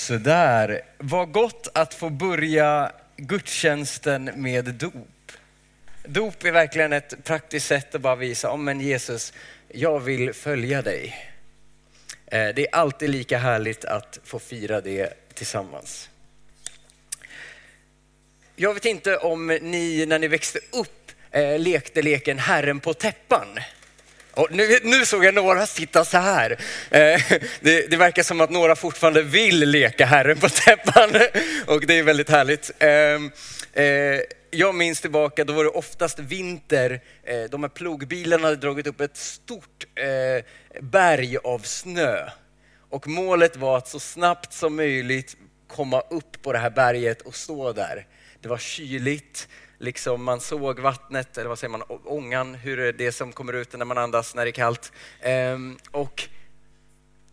Sådär, 0.00 0.80
vad 0.98 1.32
gott 1.32 1.68
att 1.74 1.94
få 1.94 2.10
börja 2.10 2.92
gudstjänsten 3.16 4.30
med 4.34 4.64
dop. 4.64 5.32
Dop 6.04 6.44
är 6.44 6.52
verkligen 6.52 6.92
ett 6.92 7.24
praktiskt 7.24 7.66
sätt 7.66 7.94
att 7.94 8.00
bara 8.00 8.16
visa, 8.16 8.50
om 8.50 8.64
men 8.64 8.80
Jesus, 8.80 9.32
jag 9.68 10.00
vill 10.00 10.32
följa 10.32 10.82
dig. 10.82 11.30
Eh, 12.26 12.48
det 12.48 12.66
är 12.66 12.74
alltid 12.74 13.10
lika 13.10 13.38
härligt 13.38 13.84
att 13.84 14.18
få 14.24 14.38
fira 14.38 14.80
det 14.80 15.34
tillsammans. 15.34 16.10
Jag 18.56 18.74
vet 18.74 18.84
inte 18.84 19.16
om 19.16 19.46
ni 19.46 20.06
när 20.06 20.18
ni 20.18 20.28
växte 20.28 20.58
upp 20.72 21.12
eh, 21.30 21.58
lekte 21.58 22.02
leken 22.02 22.38
Herren 22.38 22.80
på 22.80 22.94
täppan. 22.94 23.58
Och 24.34 24.48
nu, 24.50 24.78
nu 24.82 25.06
såg 25.06 25.24
jag 25.24 25.34
några 25.34 25.66
sitta 25.66 26.04
så 26.04 26.18
här. 26.18 26.50
Eh, 26.90 27.22
det, 27.60 27.90
det, 27.90 27.96
verkar 27.96 28.22
som 28.22 28.40
att 28.40 28.50
några 28.50 28.76
fortfarande 28.76 29.22
vill 29.22 29.70
leka 29.70 30.06
Herren 30.06 30.38
på 30.38 30.48
täppan 30.48 31.10
och 31.66 31.86
det 31.86 31.98
är 31.98 32.02
väldigt 32.02 32.30
härligt. 32.30 32.70
Eh, 32.78 33.84
eh, 33.84 34.20
jag 34.50 34.74
minns 34.74 35.00
tillbaka, 35.00 35.44
då 35.44 35.52
var 35.52 35.64
det 35.64 35.70
oftast 35.70 36.18
vinter. 36.18 37.00
Eh, 37.24 37.42
de 37.50 37.62
här 37.62 37.70
plogbilarna 37.70 38.44
hade 38.44 38.56
dragit 38.56 38.86
upp 38.86 39.00
ett 39.00 39.16
stort 39.16 39.86
eh, 39.94 40.44
berg 40.80 41.36
av 41.36 41.58
snö. 41.58 42.30
Och 42.90 43.08
målet 43.08 43.56
var 43.56 43.78
att 43.78 43.88
så 43.88 44.00
snabbt 44.00 44.52
som 44.52 44.76
möjligt 44.76 45.36
komma 45.68 46.00
upp 46.00 46.42
på 46.42 46.52
det 46.52 46.58
här 46.58 46.70
berget 46.70 47.22
och 47.22 47.34
stå 47.34 47.72
där. 47.72 48.06
Det 48.40 48.48
var 48.48 48.58
kyligt, 48.58 49.48
liksom 49.80 50.24
man 50.24 50.40
såg 50.40 50.80
vattnet, 50.80 51.38
eller 51.38 51.48
vad 51.48 51.58
säger 51.58 51.70
man, 51.70 51.82
ångan, 52.04 52.54
hur 52.54 52.78
är 52.78 52.92
det 52.92 53.12
som 53.12 53.32
kommer 53.32 53.52
ut 53.52 53.72
när 53.72 53.84
man 53.84 53.98
andas 53.98 54.34
när 54.34 54.44
det 54.44 54.50
är 54.50 54.52
kallt. 54.52 54.92
Ehm, 55.20 55.78
och 55.90 56.28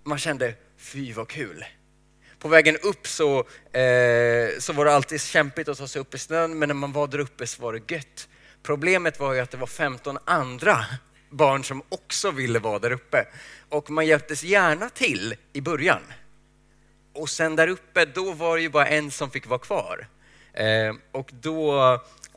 man 0.03 0.17
kände, 0.17 0.53
fy 0.77 1.13
vad 1.13 1.27
kul. 1.27 1.65
På 2.39 2.47
vägen 2.47 2.77
upp 2.83 3.07
så, 3.07 3.39
eh, 3.77 4.59
så 4.59 4.73
var 4.73 4.85
det 4.85 4.93
alltid 4.93 5.21
kämpigt 5.21 5.67
att 5.67 5.77
ta 5.77 5.87
sig 5.87 6.01
upp 6.01 6.13
i 6.13 6.17
snön, 6.17 6.59
men 6.59 6.69
när 6.69 6.73
man 6.73 6.91
var 6.91 7.07
där 7.07 7.19
uppe 7.19 7.47
så 7.47 7.61
var 7.61 7.73
det 7.73 7.91
gött. 7.91 8.27
Problemet 8.63 9.19
var 9.19 9.33
ju 9.33 9.39
att 9.39 9.51
det 9.51 9.57
var 9.57 9.67
15 9.67 10.17
andra 10.25 10.85
barn 11.29 11.63
som 11.63 11.81
också 11.89 12.31
ville 12.31 12.59
vara 12.59 12.79
där 12.79 12.91
uppe. 12.91 13.27
Och 13.69 13.89
man 13.89 14.05
hjälptes 14.05 14.43
gärna 14.43 14.89
till 14.89 15.35
i 15.53 15.61
början. 15.61 16.01
Och 17.13 17.29
sen 17.29 17.55
där 17.55 17.67
uppe, 17.67 18.05
då 18.05 18.31
var 18.31 18.55
det 18.55 18.61
ju 18.61 18.69
bara 18.69 18.87
en 18.87 19.11
som 19.11 19.31
fick 19.31 19.47
vara 19.47 19.59
kvar. 19.59 20.07
Eh, 20.57 20.93
och 21.11 21.29
då 21.33 21.71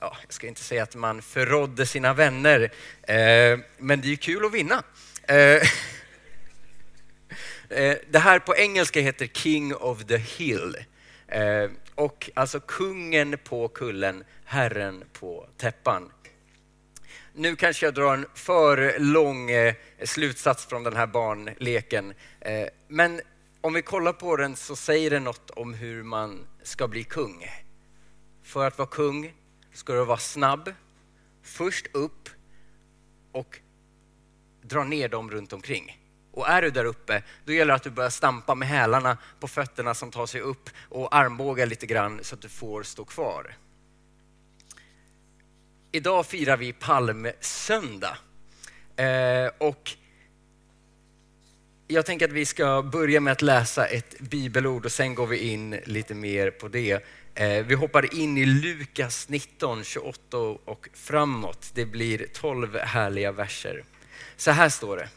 ja, 0.00 0.16
jag 0.22 0.32
ska 0.32 0.46
inte 0.46 0.60
säga 0.60 0.82
att 0.82 0.94
man 0.94 1.22
förrådde 1.22 1.86
sina 1.86 2.14
vänner, 2.14 2.60
eh, 3.02 3.58
men 3.78 4.00
det 4.00 4.06
är 4.06 4.10
ju 4.10 4.16
kul 4.16 4.44
att 4.44 4.52
vinna. 4.52 4.82
Eh, 5.22 5.36
eh, 7.68 7.96
det 8.10 8.18
här 8.18 8.38
på 8.38 8.56
engelska 8.56 9.00
heter 9.00 9.26
King 9.26 9.74
of 9.74 10.04
the 10.04 10.16
Hill. 10.16 10.76
Eh, 11.28 11.70
och 11.94 12.30
alltså 12.34 12.60
kungen 12.60 13.38
på 13.44 13.68
kullen, 13.68 14.24
herren 14.44 15.04
på 15.12 15.46
täppan. 15.56 16.12
Nu 17.34 17.56
kanske 17.56 17.86
jag 17.86 17.94
drar 17.94 18.14
en 18.14 18.26
för 18.34 18.98
lång 18.98 19.50
eh, 19.50 19.74
slutsats 20.04 20.66
från 20.66 20.84
den 20.84 20.96
här 20.96 21.06
barnleken. 21.06 22.14
Eh, 22.40 22.66
men 22.88 23.20
om 23.60 23.72
vi 23.72 23.82
kollar 23.82 24.12
på 24.12 24.36
den 24.36 24.56
så 24.56 24.76
säger 24.76 25.10
den 25.10 25.24
något 25.24 25.50
om 25.50 25.74
hur 25.74 26.02
man 26.02 26.46
ska 26.62 26.88
bli 26.88 27.04
kung. 27.04 27.46
För 28.50 28.66
att 28.66 28.78
vara 28.78 28.88
kung 28.88 29.32
ska 29.72 29.92
du 29.92 30.04
vara 30.04 30.18
snabb, 30.18 30.72
först 31.42 31.86
upp 31.92 32.28
och 33.32 33.58
dra 34.62 34.84
ner 34.84 35.08
dem 35.08 35.30
runt 35.30 35.52
omkring. 35.52 35.98
Och 36.32 36.48
är 36.48 36.62
du 36.62 36.70
där 36.70 36.84
uppe, 36.84 37.22
då 37.44 37.52
gäller 37.52 37.72
det 37.72 37.74
att 37.74 37.82
du 37.82 37.90
börjar 37.90 38.10
stampa 38.10 38.54
med 38.54 38.68
hälarna 38.68 39.18
på 39.40 39.48
fötterna 39.48 39.94
som 39.94 40.10
tar 40.10 40.26
sig 40.26 40.40
upp 40.40 40.70
och 40.88 41.14
armbågar 41.14 41.66
lite 41.66 41.86
grann 41.86 42.20
så 42.22 42.34
att 42.34 42.40
du 42.40 42.48
får 42.48 42.82
stå 42.82 43.04
kvar. 43.04 43.56
Idag 45.92 46.26
firar 46.26 46.56
vi 46.56 46.72
palmsöndag. 46.72 48.18
Eh, 48.96 49.50
och 49.58 49.96
jag 51.88 52.06
tänker 52.06 52.28
att 52.28 52.32
vi 52.32 52.46
ska 52.46 52.82
börja 52.82 53.20
med 53.20 53.32
att 53.32 53.42
läsa 53.42 53.86
ett 53.86 54.20
bibelord 54.20 54.84
och 54.84 54.92
sen 54.92 55.14
går 55.14 55.26
vi 55.26 55.38
in 55.38 55.70
lite 55.84 56.14
mer 56.14 56.50
på 56.50 56.68
det. 56.68 57.04
Eh, 57.34 57.64
vi 57.66 57.74
hoppar 57.74 58.14
in 58.14 58.38
i 58.38 58.46
Lukas 58.46 59.28
19, 59.28 59.84
28 59.84 60.38
och 60.38 60.88
framåt. 60.92 61.70
Det 61.74 61.86
blir 61.86 62.26
12 62.32 62.76
härliga 62.76 63.32
verser. 63.32 63.84
Så 64.36 64.50
här 64.50 64.68
står 64.68 64.96
det. 64.96 65.08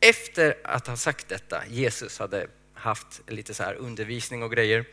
Efter 0.00 0.56
att 0.64 0.86
ha 0.86 0.96
sagt 0.96 1.28
detta, 1.28 1.66
Jesus 1.66 2.18
hade 2.18 2.46
haft 2.74 3.20
lite 3.26 3.54
så 3.54 3.62
här 3.62 3.74
undervisning 3.74 4.42
och 4.42 4.52
grejer, 4.52 4.84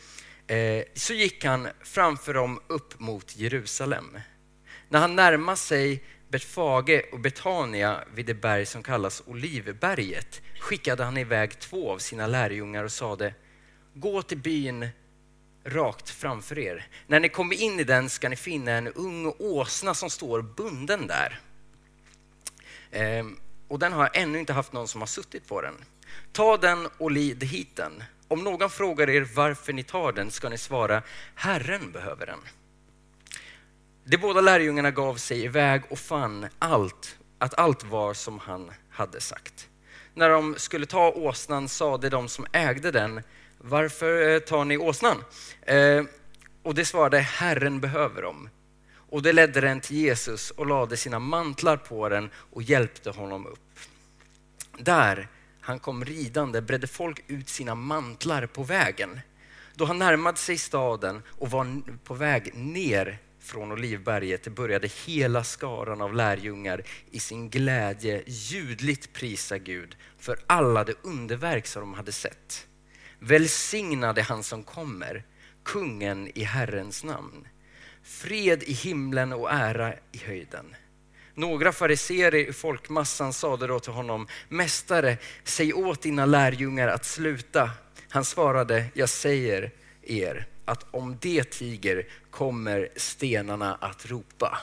eh, 0.47 0.83
så 0.93 1.13
gick 1.13 1.45
han 1.45 1.67
framför 1.83 2.33
dem 2.33 2.59
upp 2.67 2.99
mot 2.99 3.37
Jerusalem. 3.37 4.17
När 4.89 4.99
han 4.99 5.15
närmade 5.15 5.57
sig 5.57 6.03
Betfage 6.29 7.05
och 7.11 7.19
Betania 7.19 8.03
vid 8.13 8.25
det 8.25 8.33
berg 8.33 8.65
som 8.65 8.83
kallas 8.83 9.23
Olivberget 9.25 10.41
skickade 10.59 11.03
han 11.03 11.17
iväg 11.17 11.59
två 11.59 11.91
av 11.91 11.97
sina 11.97 12.27
lärjungar 12.27 12.83
och 12.83 12.91
sade, 12.91 13.33
gå 13.93 14.21
till 14.21 14.37
byn 14.37 14.89
rakt 15.65 16.09
framför 16.09 16.59
er. 16.59 16.87
När 17.07 17.19
ni 17.19 17.29
kommer 17.29 17.55
in 17.55 17.79
i 17.79 17.83
den 17.83 18.09
ska 18.09 18.29
ni 18.29 18.35
finna 18.35 18.71
en 18.71 18.87
ung 18.87 19.33
åsna 19.39 19.93
som 19.93 20.09
står 20.09 20.41
bunden 20.41 21.07
där. 21.07 21.39
Ehm, 22.91 23.39
och 23.67 23.79
den 23.79 23.93
har 23.93 24.09
ännu 24.13 24.39
inte 24.39 24.53
haft 24.53 24.73
någon 24.73 24.87
som 24.87 25.01
har 25.01 25.07
suttit 25.07 25.47
på 25.47 25.61
den. 25.61 25.75
Ta 26.31 26.57
den 26.57 26.87
och 26.97 27.11
lid 27.11 27.43
hit 27.43 27.75
den. 27.75 28.03
Om 28.27 28.43
någon 28.43 28.69
frågar 28.69 29.09
er 29.09 29.27
varför 29.35 29.73
ni 29.73 29.83
tar 29.83 30.11
den 30.11 30.31
ska 30.31 30.49
ni 30.49 30.57
svara 30.57 31.01
Herren 31.35 31.91
behöver 31.91 32.25
den. 32.25 32.39
De 34.03 34.17
båda 34.17 34.41
lärjungarna 34.41 34.91
gav 34.91 35.15
sig 35.15 35.43
iväg 35.43 35.83
och 35.89 35.99
fann 35.99 36.47
allt, 36.59 37.17
att 37.37 37.59
allt 37.59 37.83
var 37.83 38.13
som 38.13 38.39
han 38.39 38.71
hade 38.89 39.21
sagt. 39.21 39.67
När 40.13 40.29
de 40.29 40.55
skulle 40.57 40.85
ta 40.85 41.11
åsnan 41.11 41.69
sade 41.69 42.09
de 42.09 42.29
som 42.29 42.45
ägde 42.51 42.91
den 42.91 43.21
varför 43.63 44.33
eh, 44.33 44.39
tar 44.39 44.65
ni 44.65 44.77
åsnan? 44.77 45.23
Eh, 45.61 46.03
och 46.63 46.75
det 46.75 46.85
svarade, 46.85 47.19
Herren 47.19 47.79
behöver 47.79 48.21
dem. 48.21 48.49
Och 49.09 49.21
det 49.21 49.33
ledde 49.33 49.61
den 49.61 49.81
till 49.81 49.97
Jesus 49.97 50.51
och 50.51 50.67
lade 50.67 50.97
sina 50.97 51.19
mantlar 51.19 51.77
på 51.77 52.09
den 52.09 52.29
och 52.35 52.63
hjälpte 52.63 53.09
honom 53.09 53.47
upp. 53.47 53.79
Där 54.77 55.27
han 55.61 55.79
kom 55.79 56.05
ridande 56.05 56.61
bredde 56.61 56.87
folk 56.87 57.23
ut 57.27 57.49
sina 57.49 57.75
mantlar 57.75 58.45
på 58.45 58.63
vägen. 58.63 59.19
Då 59.75 59.85
han 59.85 59.99
närmade 59.99 60.37
sig 60.37 60.57
staden 60.57 61.21
och 61.27 61.51
var 61.51 61.81
på 62.03 62.13
väg 62.13 62.55
ner 62.55 63.19
från 63.39 63.71
Olivberget 63.71 64.47
började 64.47 64.89
hela 65.05 65.43
skaran 65.43 66.01
av 66.01 66.13
lärjungar 66.13 66.83
i 67.11 67.19
sin 67.19 67.49
glädje 67.49 68.23
ljudligt 68.25 69.13
prisa 69.13 69.57
Gud 69.57 69.95
för 70.19 70.39
alla 70.47 70.83
de 70.83 70.95
underverk 71.01 71.67
som 71.67 71.81
de 71.81 71.93
hade 71.93 72.11
sett. 72.11 72.67
Välsignade 73.25 74.21
han 74.21 74.43
som 74.43 74.63
kommer, 74.63 75.23
kungen 75.63 76.31
i 76.35 76.43
Herrens 76.43 77.03
namn. 77.03 77.47
Fred 78.03 78.63
i 78.63 78.73
himlen 78.73 79.33
och 79.33 79.51
ära 79.51 79.93
i 80.11 80.17
höjden. 80.17 80.75
Några 81.33 81.71
fariseer 81.71 82.35
i 82.35 82.53
folkmassan 82.53 83.33
sade 83.33 83.67
då 83.67 83.79
till 83.79 83.93
honom, 83.93 84.27
Mästare, 84.49 85.17
säg 85.43 85.73
åt 85.73 86.01
dina 86.01 86.25
lärjungar 86.25 86.87
att 86.87 87.05
sluta. 87.05 87.71
Han 88.09 88.25
svarade, 88.25 88.85
jag 88.93 89.09
säger 89.09 89.71
er 90.01 90.47
att 90.65 90.85
om 90.91 91.17
det 91.21 91.43
tiger 91.43 92.07
kommer 92.29 92.89
stenarna 92.95 93.75
att 93.75 94.05
ropa. 94.05 94.57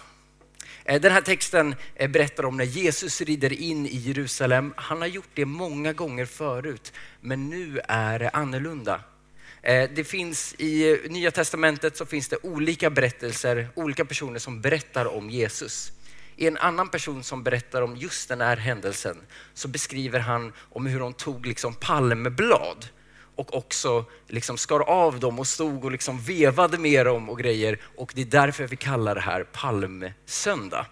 Eh, 0.84 1.00
den 1.00 1.12
här 1.12 1.20
texten 1.20 1.74
eh, 1.94 2.10
berättar 2.10 2.44
om 2.44 2.56
när 2.56 2.64
Jesus 2.64 3.20
rider 3.20 3.52
in 3.52 3.86
i 3.86 3.96
Jerusalem. 3.96 4.74
Han 4.76 5.00
har 5.00 5.08
gjort 5.08 5.30
det 5.34 5.44
många 5.44 5.92
gånger 5.92 6.26
förut, 6.26 6.92
men 7.20 7.50
nu 7.50 7.80
är 7.88 8.18
det 8.18 8.28
annorlunda. 8.28 9.00
Eh, 9.62 9.90
det 9.94 10.04
finns 10.04 10.54
I 10.58 11.00
Nya 11.08 11.30
Testamentet 11.30 11.96
så 11.96 12.06
finns 12.06 12.28
det 12.28 12.36
olika 12.42 12.90
berättelser, 12.90 13.68
olika 13.74 14.04
personer 14.04 14.38
som 14.38 14.60
berättar 14.60 15.16
om 15.16 15.30
Jesus. 15.30 15.92
I 16.36 16.46
en 16.46 16.56
annan 16.56 16.88
person 16.88 17.24
som 17.24 17.42
berättar 17.42 17.82
om 17.82 17.96
just 17.96 18.28
den 18.28 18.40
här 18.40 18.56
händelsen 18.56 19.16
så 19.54 19.68
beskriver 19.68 20.18
han 20.18 20.52
om 20.58 20.86
hur 20.86 21.00
de 21.00 21.12
tog 21.12 21.46
liksom 21.46 21.74
palmblad 21.74 22.88
och 23.40 23.54
också 23.56 24.04
liksom 24.26 24.58
skar 24.58 24.80
av 24.80 25.20
dem 25.20 25.38
och 25.38 25.46
stod 25.46 25.84
och 25.84 25.90
liksom 25.90 26.20
vevade 26.20 26.78
med 26.78 27.06
dem 27.06 27.28
och 27.28 27.38
grejer. 27.38 27.78
Och 27.96 28.12
det 28.14 28.20
är 28.20 28.26
därför 28.26 28.66
vi 28.66 28.76
kallar 28.76 29.14
det 29.14 29.20
här 29.20 29.44
palmsöndag. 29.44 30.86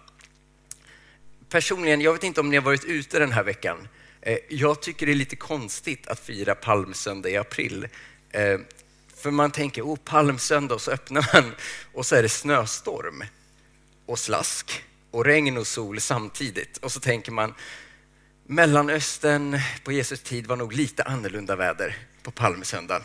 Personligen, 1.49 2.01
jag 2.01 2.13
vet 2.13 2.23
inte 2.23 2.41
om 2.41 2.49
ni 2.49 2.55
har 2.55 2.63
varit 2.63 2.85
ute 2.85 3.19
den 3.19 3.31
här 3.31 3.43
veckan. 3.43 3.87
Eh, 4.21 4.37
jag 4.49 4.81
tycker 4.81 5.05
det 5.05 5.11
är 5.11 5.15
lite 5.15 5.35
konstigt 5.35 6.07
att 6.07 6.19
fira 6.19 6.55
palmsöndag 6.55 7.29
i 7.29 7.37
april. 7.37 7.87
Eh, 8.31 8.59
för 9.15 9.31
man 9.31 9.51
tänker, 9.51 9.81
oh 9.81 9.97
palmsöndag, 9.97 10.75
och 10.75 10.81
så 10.81 10.91
öppnar 10.91 11.29
man 11.33 11.51
och 11.93 12.05
så 12.05 12.15
är 12.15 12.23
det 12.23 12.29
snöstorm 12.29 13.23
och 14.05 14.19
slask 14.19 14.83
och 15.11 15.25
regn 15.25 15.57
och 15.57 15.67
sol 15.67 15.99
samtidigt. 15.99 16.77
Och 16.77 16.91
så 16.91 16.99
tänker 16.99 17.31
man, 17.31 17.53
Mellanöstern 18.51 19.59
på 19.83 19.91
Jesus 19.91 20.21
tid 20.21 20.47
var 20.47 20.55
nog 20.55 20.73
lite 20.73 21.03
annorlunda 21.03 21.55
väder 21.55 21.97
på 22.23 22.31
palmsöndagen. 22.31 23.01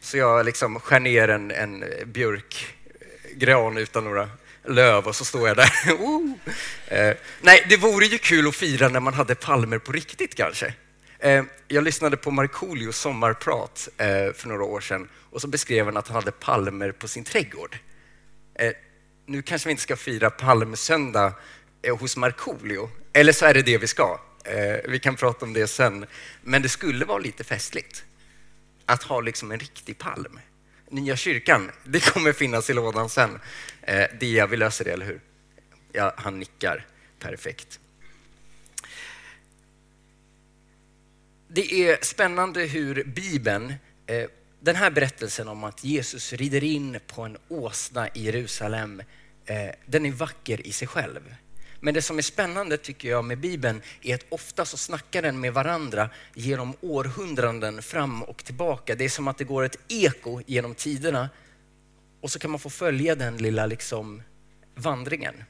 Så 0.00 0.16
jag 0.16 0.46
liksom 0.46 0.80
skär 0.80 1.00
ner 1.00 1.28
en, 1.28 1.50
en 1.50 1.84
björkgran 2.06 3.76
eh, 3.76 3.82
utan 3.82 4.04
några 4.04 4.28
löv 4.64 5.06
och 5.06 5.16
så 5.16 5.24
står 5.24 5.48
jag 5.48 5.56
där. 5.56 5.70
oh. 5.98 6.32
Eh, 6.86 7.16
nej, 7.40 7.66
det 7.68 7.76
vore 7.76 8.06
ju 8.06 8.18
kul 8.18 8.48
att 8.48 8.56
fira 8.56 8.88
när 8.88 9.00
man 9.00 9.14
hade 9.14 9.34
palmer 9.34 9.78
på 9.78 9.92
riktigt 9.92 10.34
kanske. 10.34 10.74
Eh, 11.18 11.44
jag 11.68 11.84
lyssnade 11.84 12.16
på 12.16 12.30
Markoolios 12.30 12.98
sommarprat 12.98 13.88
eh, 13.96 14.32
för 14.34 14.48
några 14.48 14.64
år 14.64 14.80
sedan 14.80 15.08
och 15.30 15.40
så 15.40 15.48
beskrev 15.48 15.84
han 15.84 15.96
att 15.96 16.08
han 16.08 16.14
hade 16.14 16.32
palmer 16.32 16.92
på 16.92 17.08
sin 17.08 17.24
trädgård. 17.24 17.78
Eh, 18.54 18.72
nu 19.26 19.42
kanske 19.42 19.68
vi 19.68 19.70
inte 19.70 19.82
ska 19.82 19.96
fira 19.96 20.30
palmsöndag 20.30 21.32
eh, 21.82 21.98
hos 21.98 22.16
Markoolio, 22.16 22.90
eller 23.12 23.32
så 23.32 23.46
är 23.46 23.54
det 23.54 23.62
det 23.62 23.78
vi 23.78 23.86
ska. 23.86 24.20
Eh, 24.44 24.90
vi 24.90 24.98
kan 24.98 25.16
prata 25.16 25.44
om 25.46 25.52
det 25.52 25.66
sen. 25.66 26.06
Men 26.42 26.62
det 26.62 26.68
skulle 26.68 27.04
vara 27.04 27.18
lite 27.18 27.44
festligt 27.44 28.04
att 28.86 29.02
ha 29.02 29.20
liksom 29.20 29.52
en 29.52 29.58
riktig 29.58 29.98
palm. 29.98 30.38
Nya 30.90 31.16
kyrkan, 31.16 31.70
det 31.84 32.00
kommer 32.12 32.32
finnas 32.32 32.70
i 32.70 32.72
lådan 32.72 33.08
sen. 33.08 33.38
Eh, 33.82 34.04
Dia, 34.20 34.46
vi 34.46 34.56
löser 34.56 34.84
det, 34.84 34.90
eller 34.92 35.06
hur? 35.06 35.20
Ja, 35.92 36.14
han 36.16 36.38
nickar. 36.38 36.86
Perfekt. 37.18 37.80
Det 41.48 41.72
är 41.72 41.98
spännande 42.04 42.60
hur 42.60 43.04
Bibeln, 43.04 43.74
eh, 44.06 44.28
den 44.60 44.76
här 44.76 44.90
berättelsen 44.90 45.48
om 45.48 45.64
att 45.64 45.84
Jesus 45.84 46.32
rider 46.32 46.64
in 46.64 46.98
på 47.06 47.22
en 47.22 47.38
åsna 47.48 48.08
i 48.08 48.24
Jerusalem, 48.24 49.02
eh, 49.46 49.70
den 49.86 50.06
är 50.06 50.10
vacker 50.10 50.66
i 50.66 50.72
sig 50.72 50.88
själv. 50.88 51.34
Men 51.84 51.94
det 51.94 52.02
som 52.02 52.18
är 52.18 52.22
spännande 52.22 52.76
tycker 52.76 53.08
jag 53.08 53.24
med 53.24 53.38
Bibeln 53.38 53.82
är 54.02 54.14
att 54.14 54.26
ofta 54.28 54.64
så 54.64 54.76
snackar 54.76 55.22
den 55.22 55.40
med 55.40 55.54
varandra 55.54 56.10
genom 56.34 56.74
århundraden 56.80 57.82
fram 57.82 58.22
och 58.22 58.44
tillbaka. 58.44 58.94
Det 58.94 59.04
är 59.04 59.08
som 59.08 59.28
att 59.28 59.38
det 59.38 59.44
går 59.44 59.62
ett 59.62 59.78
eko 59.88 60.40
genom 60.46 60.74
tiderna 60.74 61.28
och 62.20 62.30
så 62.30 62.38
kan 62.38 62.50
man 62.50 62.60
få 62.60 62.70
följa 62.70 63.14
den 63.14 63.36
lilla 63.36 63.66
liksom 63.66 64.22
vandringen. 64.74 65.44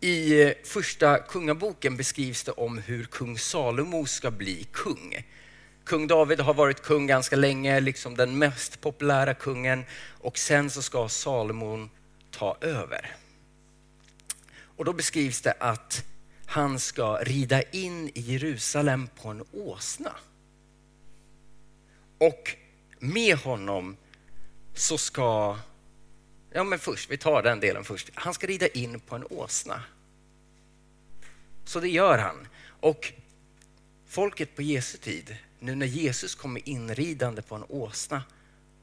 I 0.00 0.42
eh, 0.42 0.52
första 0.64 1.18
kungaboken 1.18 1.96
beskrivs 1.96 2.44
det 2.44 2.52
om 2.52 2.78
hur 2.78 3.04
kung 3.04 3.38
Salomo 3.38 4.06
ska 4.06 4.30
bli 4.30 4.66
kung. 4.72 5.26
Kung 5.84 6.06
David 6.06 6.40
har 6.40 6.54
varit 6.54 6.82
kung 6.82 7.06
ganska 7.06 7.36
länge, 7.36 7.80
liksom 7.80 8.16
den 8.16 8.38
mest 8.38 8.80
populära 8.80 9.34
kungen 9.34 9.84
och 10.20 10.38
sen 10.38 10.70
så 10.70 10.82
ska 10.82 11.08
Salomon 11.08 11.90
ta 12.30 12.56
över. 12.60 13.16
Och 14.82 14.86
då 14.86 14.92
beskrivs 14.92 15.40
det 15.40 15.52
att 15.52 16.04
han 16.46 16.78
ska 16.78 17.16
rida 17.16 17.62
in 17.62 18.08
i 18.08 18.20
Jerusalem 18.20 19.08
på 19.22 19.28
en 19.28 19.44
åsna. 19.52 20.16
Och 22.18 22.56
med 22.98 23.36
honom 23.36 23.96
så 24.74 24.98
ska, 24.98 25.58
ja 26.52 26.64
men 26.64 26.78
först, 26.78 27.10
vi 27.10 27.18
tar 27.18 27.42
den 27.42 27.60
delen 27.60 27.84
först. 27.84 28.10
Han 28.14 28.34
ska 28.34 28.46
rida 28.46 28.68
in 28.68 29.00
på 29.00 29.16
en 29.16 29.24
åsna. 29.30 29.82
Så 31.64 31.80
det 31.80 31.88
gör 31.88 32.18
han. 32.18 32.48
Och 32.80 33.12
folket 34.06 34.56
på 34.56 34.62
Jesu 34.62 34.98
tid, 34.98 35.36
nu 35.58 35.74
när 35.74 35.86
Jesus 35.86 36.34
kommer 36.34 36.68
inridande 36.68 37.42
på 37.42 37.54
en 37.54 37.64
åsna, 37.68 38.22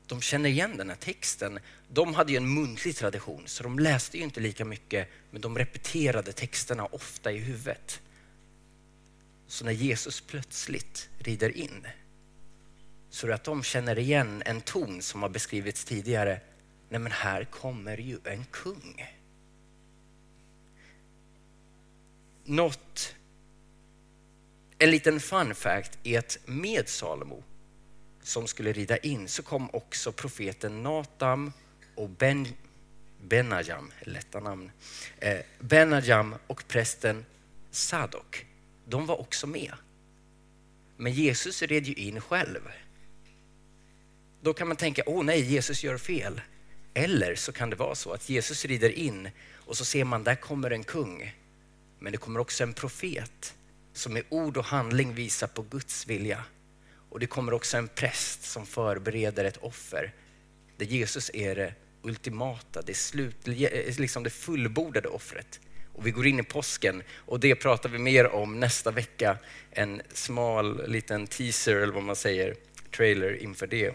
de 0.10 0.22
känner 0.22 0.50
igen 0.50 0.78
den 0.78 0.90
här 0.90 0.96
texten. 0.96 1.60
De 1.90 2.14
hade 2.14 2.32
ju 2.32 2.38
en 2.38 2.54
muntlig 2.54 2.96
tradition, 2.96 3.44
så 3.46 3.64
de 3.64 3.80
läste 3.80 4.18
ju 4.18 4.24
inte 4.24 4.40
lika 4.40 4.66
mycket, 4.66 5.10
men 5.32 5.42
de 5.42 5.58
repeterade 5.58 6.32
texterna 6.32 6.86
ofta 6.86 7.32
i 7.32 7.38
huvudet. 7.38 8.02
Så 9.48 9.66
när 9.66 9.72
Jesus 9.72 10.22
plötsligt 10.22 11.10
rider 11.20 11.58
in, 11.58 11.88
så 13.10 13.28
är 13.28 13.30
det 13.30 13.36
att 13.36 13.44
de 13.44 13.64
känner 13.64 14.00
igen 14.00 14.44
en 14.46 14.62
ton 14.62 15.02
som 15.02 15.22
har 15.22 15.30
beskrivits 15.30 15.86
tidigare. 15.86 16.42
Nej 16.90 17.00
men 17.00 17.12
här 17.12 17.44
kommer 17.44 17.98
ju 17.98 18.20
en 18.24 18.46
kung. 18.46 19.06
Något, 22.44 23.16
en 24.78 24.92
liten 24.92 25.20
fun 25.20 25.56
fact 25.56 25.98
är 26.04 26.20
att 26.20 26.38
med 26.46 26.90
Salomo 26.90 27.44
som 28.24 28.48
skulle 28.48 28.72
rida 28.72 28.98
in 28.98 29.28
så 29.28 29.44
kom 29.44 29.70
också 29.74 30.12
profeten 30.12 30.84
Natam 30.84 31.54
och 31.96 32.10
ben, 32.10 32.48
Benajam, 33.22 33.92
lätta 34.02 34.40
namn, 34.40 34.72
eh, 35.20 35.40
Benajam 35.60 36.36
och 36.48 36.68
prästen 36.68 37.26
Sadok. 37.72 38.46
De 38.86 39.06
var 39.06 39.22
också 39.22 39.48
med. 39.48 39.74
Men 40.98 41.14
Jesus 41.14 41.62
red 41.62 41.88
ju 41.88 41.94
in 41.94 42.22
själv. 42.22 42.70
Då 44.42 44.54
kan 44.54 44.68
man 44.68 44.78
tänka, 44.78 45.04
åh 45.06 45.24
nej, 45.24 45.42
Jesus 45.42 45.84
gör 45.84 45.98
fel. 45.98 46.42
Eller 46.94 47.36
så 47.36 47.52
kan 47.52 47.70
det 47.70 47.76
vara 47.76 47.96
så 47.96 48.12
att 48.12 48.30
Jesus 48.30 48.66
rider 48.66 48.90
in 48.90 49.30
och 49.54 49.78
så 49.78 49.86
ser 49.86 50.04
man, 50.04 50.24
där 50.24 50.36
kommer 50.36 50.72
en 50.72 50.84
kung. 50.84 51.36
Men 52.00 52.12
det 52.12 52.18
kommer 52.18 52.40
också 52.40 52.64
en 52.64 52.74
profet 52.74 53.56
som 53.94 54.18
i 54.18 54.24
ord 54.30 54.58
och 54.58 54.66
handling 54.66 55.14
visar 55.14 55.48
på 55.48 55.62
Guds 55.62 56.08
vilja. 56.08 56.44
Och 57.10 57.20
det 57.20 57.28
kommer 57.28 57.54
också 57.54 57.78
en 57.78 57.88
präst 57.88 58.44
som 58.44 58.66
förbereder 58.66 59.46
ett 59.46 59.58
offer 59.58 60.14
där 60.78 60.86
Jesus 60.86 61.32
är 61.34 61.56
det 61.56 61.74
ultimata, 62.02 62.82
det, 62.82 62.94
slut, 62.94 63.48
eh, 63.48 64.00
liksom 64.00 64.24
det 64.24 64.30
fullbordade 64.30 65.08
offret. 65.08 65.60
Och 65.94 66.08
vi 66.08 66.12
går 66.12 66.28
in 66.28 66.40
i 66.40 66.44
påsken 66.44 67.04
och 67.16 67.40
det 67.40 67.56
pratar 67.56 67.90
vi 67.90 67.98
mer 67.98 68.28
om 68.28 68.60
nästa 68.60 68.92
vecka. 68.92 69.38
En 69.72 70.02
smal 70.14 70.88
liten 70.92 71.28
teaser 71.28 71.76
eller 71.76 71.94
vad 71.94 72.04
man 72.04 72.16
säger, 72.16 72.56
trailer 72.92 73.44
inför 73.44 73.68
det. 73.68 73.94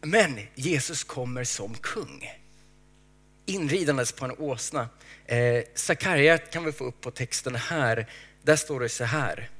Men 0.00 0.40
Jesus 0.54 1.04
kommer 1.04 1.44
som 1.44 1.74
kung. 1.74 2.30
Inridandes 3.46 4.12
på 4.12 4.24
en 4.24 4.38
åsna. 4.38 4.88
Eh, 5.26 5.64
Sakarja 5.74 6.38
kan 6.38 6.64
vi 6.64 6.72
få 6.72 6.84
upp 6.84 7.00
på 7.00 7.10
texten 7.10 7.54
här. 7.54 8.06
Där 8.42 8.56
står 8.56 8.80
det 8.80 8.88
så 8.88 9.04
här. 9.04 9.50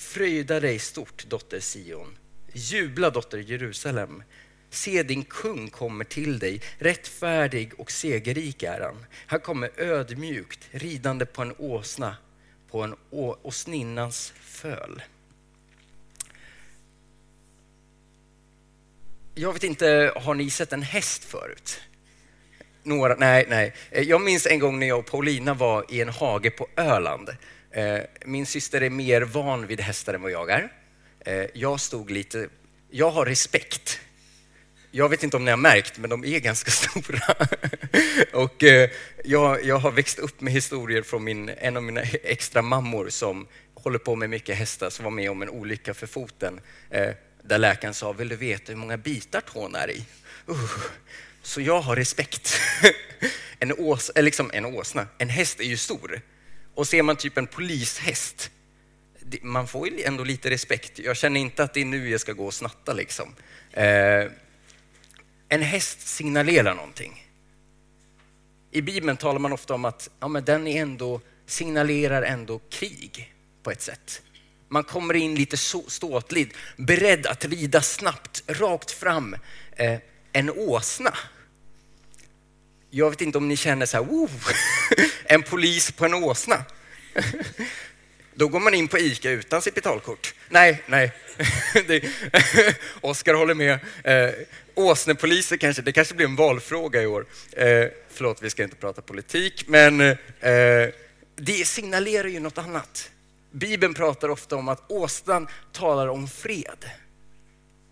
Fröjda 0.00 0.60
dig 0.60 0.78
stort, 0.78 1.24
dotter 1.28 1.60
Sion. 1.60 2.18
Jubla, 2.52 3.10
dotter 3.10 3.38
Jerusalem. 3.38 4.22
Se, 4.70 5.02
din 5.02 5.24
kung 5.24 5.70
kommer 5.70 6.04
till 6.04 6.38
dig, 6.38 6.60
rättfärdig 6.78 7.80
och 7.80 7.90
segerrik 7.90 8.62
är 8.62 8.80
han. 8.80 9.06
Han 9.26 9.40
kommer 9.40 9.80
ödmjukt, 9.80 10.68
ridande 10.70 11.26
på 11.26 11.42
en 11.42 11.54
åsna, 11.58 12.16
på 12.70 12.82
en 12.82 12.94
åsninnans 13.10 14.32
föl. 14.40 15.02
Jag 19.34 19.52
vet 19.52 19.64
inte, 19.64 20.12
har 20.16 20.34
ni 20.34 20.50
sett 20.50 20.72
en 20.72 20.82
häst 20.82 21.24
förut? 21.24 21.80
Några? 22.82 23.14
Nej, 23.14 23.46
nej. 23.48 23.74
Jag 23.90 24.20
minns 24.20 24.46
en 24.46 24.58
gång 24.58 24.78
när 24.78 24.86
jag 24.86 24.98
och 24.98 25.06
Paulina 25.06 25.54
var 25.54 25.84
i 25.88 26.00
en 26.00 26.08
hage 26.08 26.50
på 26.50 26.68
Öland. 26.76 27.30
Eh, 27.70 28.00
min 28.24 28.46
syster 28.46 28.80
är 28.80 28.90
mer 28.90 29.22
van 29.22 29.66
vid 29.66 29.80
hästar 29.80 30.14
än 30.14 30.22
vad 30.22 30.30
jag 30.30 30.50
är. 30.50 30.72
Eh, 31.20 31.46
jag 31.54 31.80
stod 31.80 32.10
lite... 32.10 32.48
Jag 32.90 33.10
har 33.10 33.26
respekt. 33.26 34.00
Jag 34.90 35.08
vet 35.08 35.22
inte 35.22 35.36
om 35.36 35.44
ni 35.44 35.50
har 35.50 35.58
märkt, 35.58 35.98
men 35.98 36.10
de 36.10 36.24
är 36.24 36.38
ganska 36.38 36.70
stora. 36.70 37.20
och 38.32 38.64
eh, 38.64 38.90
jag, 39.24 39.64
jag 39.64 39.78
har 39.78 39.90
växt 39.90 40.18
upp 40.18 40.40
med 40.40 40.52
historier 40.52 41.02
från 41.02 41.24
min, 41.24 41.48
en 41.48 41.76
av 41.76 41.82
mina 41.82 42.00
extra 42.22 42.62
mammor 42.62 43.08
som 43.08 43.46
håller 43.74 43.98
på 43.98 44.16
med 44.16 44.30
mycket 44.30 44.56
hästar, 44.56 44.90
som 44.90 45.04
var 45.04 45.12
med 45.12 45.30
om 45.30 45.42
en 45.42 45.48
olycka 45.48 45.94
för 45.94 46.06
foten 46.06 46.60
där 47.42 47.58
läkaren 47.58 47.94
sa, 47.94 48.12
vill 48.12 48.28
du 48.28 48.36
veta 48.36 48.72
hur 48.72 48.76
många 48.76 48.96
bitar 48.96 49.40
tån 49.40 49.74
är 49.74 49.90
i? 49.90 50.04
Uh, 50.48 50.70
så 51.42 51.60
jag 51.60 51.80
har 51.80 51.96
respekt. 51.96 52.60
en, 53.58 53.72
ås, 53.72 54.10
liksom 54.16 54.50
en 54.54 54.64
åsna, 54.64 55.06
en 55.18 55.28
häst 55.28 55.60
är 55.60 55.64
ju 55.64 55.76
stor. 55.76 56.20
Och 56.74 56.88
ser 56.88 57.02
man 57.02 57.16
typ 57.16 57.38
en 57.38 57.46
polishäst, 57.46 58.50
man 59.42 59.68
får 59.68 59.88
ju 59.88 60.02
ändå 60.02 60.24
lite 60.24 60.50
respekt. 60.50 60.98
Jag 60.98 61.16
känner 61.16 61.40
inte 61.40 61.64
att 61.64 61.74
det 61.74 61.80
är 61.80 61.84
nu 61.84 62.10
jag 62.10 62.20
ska 62.20 62.32
gå 62.32 62.46
och 62.46 62.54
snatta 62.54 62.92
liksom. 62.92 63.34
Eh, 63.72 64.26
en 65.48 65.62
häst 65.62 66.08
signalerar 66.08 66.74
någonting. 66.74 67.26
I 68.70 68.82
Bibeln 68.82 69.16
talar 69.16 69.38
man 69.38 69.52
ofta 69.52 69.74
om 69.74 69.84
att 69.84 70.10
ja, 70.20 70.28
men 70.28 70.44
den 70.44 70.66
är 70.66 70.82
ändå, 70.82 71.20
signalerar 71.46 72.22
ändå 72.22 72.60
krig 72.70 73.34
på 73.62 73.70
ett 73.70 73.82
sätt. 73.82 74.22
Man 74.68 74.84
kommer 74.84 75.14
in 75.14 75.34
lite 75.34 75.56
ståtligt, 75.88 76.56
beredd 76.76 77.26
att 77.26 77.44
rida 77.44 77.82
snabbt, 77.82 78.42
rakt 78.46 78.90
fram. 78.90 79.36
Eh, 79.76 79.98
en 80.32 80.50
åsna. 80.50 81.14
Jag 82.90 83.10
vet 83.10 83.20
inte 83.20 83.38
om 83.38 83.48
ni 83.48 83.56
känner 83.56 83.86
så 83.86 83.96
här, 83.96 84.04
en 85.30 85.42
polis 85.42 85.92
på 85.92 86.04
en 86.04 86.14
åsna. 86.14 86.64
Då 88.34 88.48
går 88.48 88.60
man 88.60 88.74
in 88.74 88.88
på 88.88 88.98
ICA 88.98 89.30
utan 89.30 89.62
sitt 89.62 89.74
betalkort. 89.74 90.34
Nej, 90.48 90.82
nej. 90.86 91.12
Oskar 93.00 93.34
håller 93.34 93.54
med. 93.54 93.78
Eh, 94.04 94.30
åsnepoliser 94.74 95.56
kanske, 95.56 95.82
det 95.82 95.92
kanske 95.92 96.14
blir 96.14 96.26
en 96.26 96.36
valfråga 96.36 97.02
i 97.02 97.06
år. 97.06 97.26
Eh, 97.52 97.86
förlåt, 98.08 98.42
vi 98.42 98.50
ska 98.50 98.62
inte 98.62 98.76
prata 98.76 99.02
politik, 99.02 99.64
men 99.68 100.00
eh, 100.00 100.16
det 101.36 101.66
signalerar 101.66 102.28
ju 102.28 102.40
något 102.40 102.58
annat. 102.58 103.10
Bibeln 103.50 103.94
pratar 103.94 104.28
ofta 104.28 104.56
om 104.56 104.68
att 104.68 104.90
åsnan 104.90 105.48
talar 105.72 106.08
om 106.08 106.28
fred. 106.28 106.90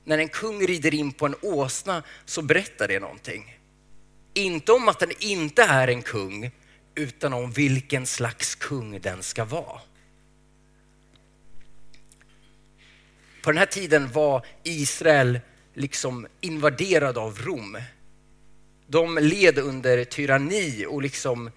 när 0.04 0.18
en 0.18 0.28
kung 0.28 0.66
rider 0.66 0.95
in 0.95 1.12
på 1.12 1.26
en 1.26 1.35
åsna 1.42 2.02
så 2.25 2.42
berättar 2.42 2.88
det 2.88 3.00
någonting. 3.00 3.59
Inte 4.35 4.73
om 4.73 4.88
att 4.88 4.99
den 4.99 5.11
inte 5.18 5.62
är 5.62 5.88
en 5.88 6.02
kung, 6.02 6.50
utan 6.99 7.33
om 7.33 7.50
vilken 7.50 8.07
slags 8.07 8.55
kung 8.55 9.00
den 9.00 9.23
ska 9.23 9.45
vara. 9.45 9.81
På 13.43 13.50
den 13.50 13.59
här 13.59 13.67
tiden 13.67 14.12
var 14.12 14.47
Israel 14.62 15.40
liksom 15.75 16.26
invaderad 16.40 17.19
av 17.19 17.38
Rom. 17.38 17.78
De 18.87 19.19
led 19.19 19.59
under 19.59 20.05
tyranni 20.05 20.87
och 20.88 21.02
liksom 21.02 21.50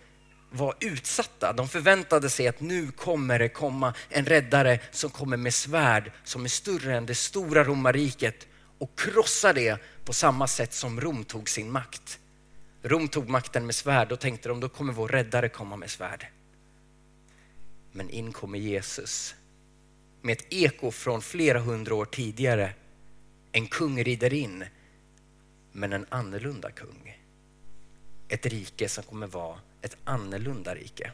var 0.52 0.76
utsatta. 0.80 1.54
De 1.54 1.70
förväntade 1.70 2.30
sig 2.30 2.48
att 2.48 2.62
nu 2.62 2.92
kommer 2.92 3.40
det 3.40 3.50
komma 3.50 3.94
en 4.10 4.26
räddare 4.26 4.80
som 4.92 5.10
kommer 5.10 5.38
med 5.38 5.54
svärd 5.54 6.12
som 6.24 6.44
är 6.44 6.50
större 6.50 6.98
än 6.98 7.06
det 7.06 7.16
stora 7.16 7.64
romarriket 7.64 8.48
och 8.78 9.00
krossar 9.00 9.54
det 9.54 9.78
på 10.06 10.14
samma 10.14 10.48
sätt 10.48 10.74
som 10.74 11.02
Rom 11.02 11.24
tog 11.24 11.50
sin 11.50 11.72
makt. 11.72 12.21
Rom 12.84 13.08
tog 13.08 13.30
makten 13.30 13.66
med 13.66 13.76
svärd, 13.76 14.10
då 14.10 14.16
tänkte 14.16 14.50
de 14.50 14.60
då 14.60 14.70
kommer 14.70 14.94
vår 14.94 15.08
räddare 15.08 15.50
komma 15.50 15.76
med 15.76 15.90
svärd. 15.90 16.28
Men 17.92 18.10
in 18.10 18.32
kommer 18.32 18.60
Jesus 18.60 19.36
med 20.22 20.38
ett 20.38 20.46
eko 20.50 20.92
från 20.92 21.22
flera 21.22 21.60
hundra 21.60 21.96
år 21.96 22.06
tidigare. 22.06 22.74
En 23.52 23.68
kung 23.68 24.04
rider 24.04 24.34
in, 24.34 24.66
men 25.72 25.94
en 25.94 26.06
annorlunda 26.10 26.72
kung. 26.72 27.18
Ett 28.28 28.46
rike 28.46 28.90
som 28.90 29.04
kommer 29.04 29.28
vara 29.28 29.60
ett 29.82 29.98
annorlunda 30.04 30.76
rike. 30.76 31.12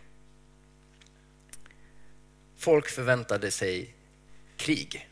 Folk 2.58 2.90
förväntade 2.90 3.52
sig 3.52 3.96
krig. 4.58 5.10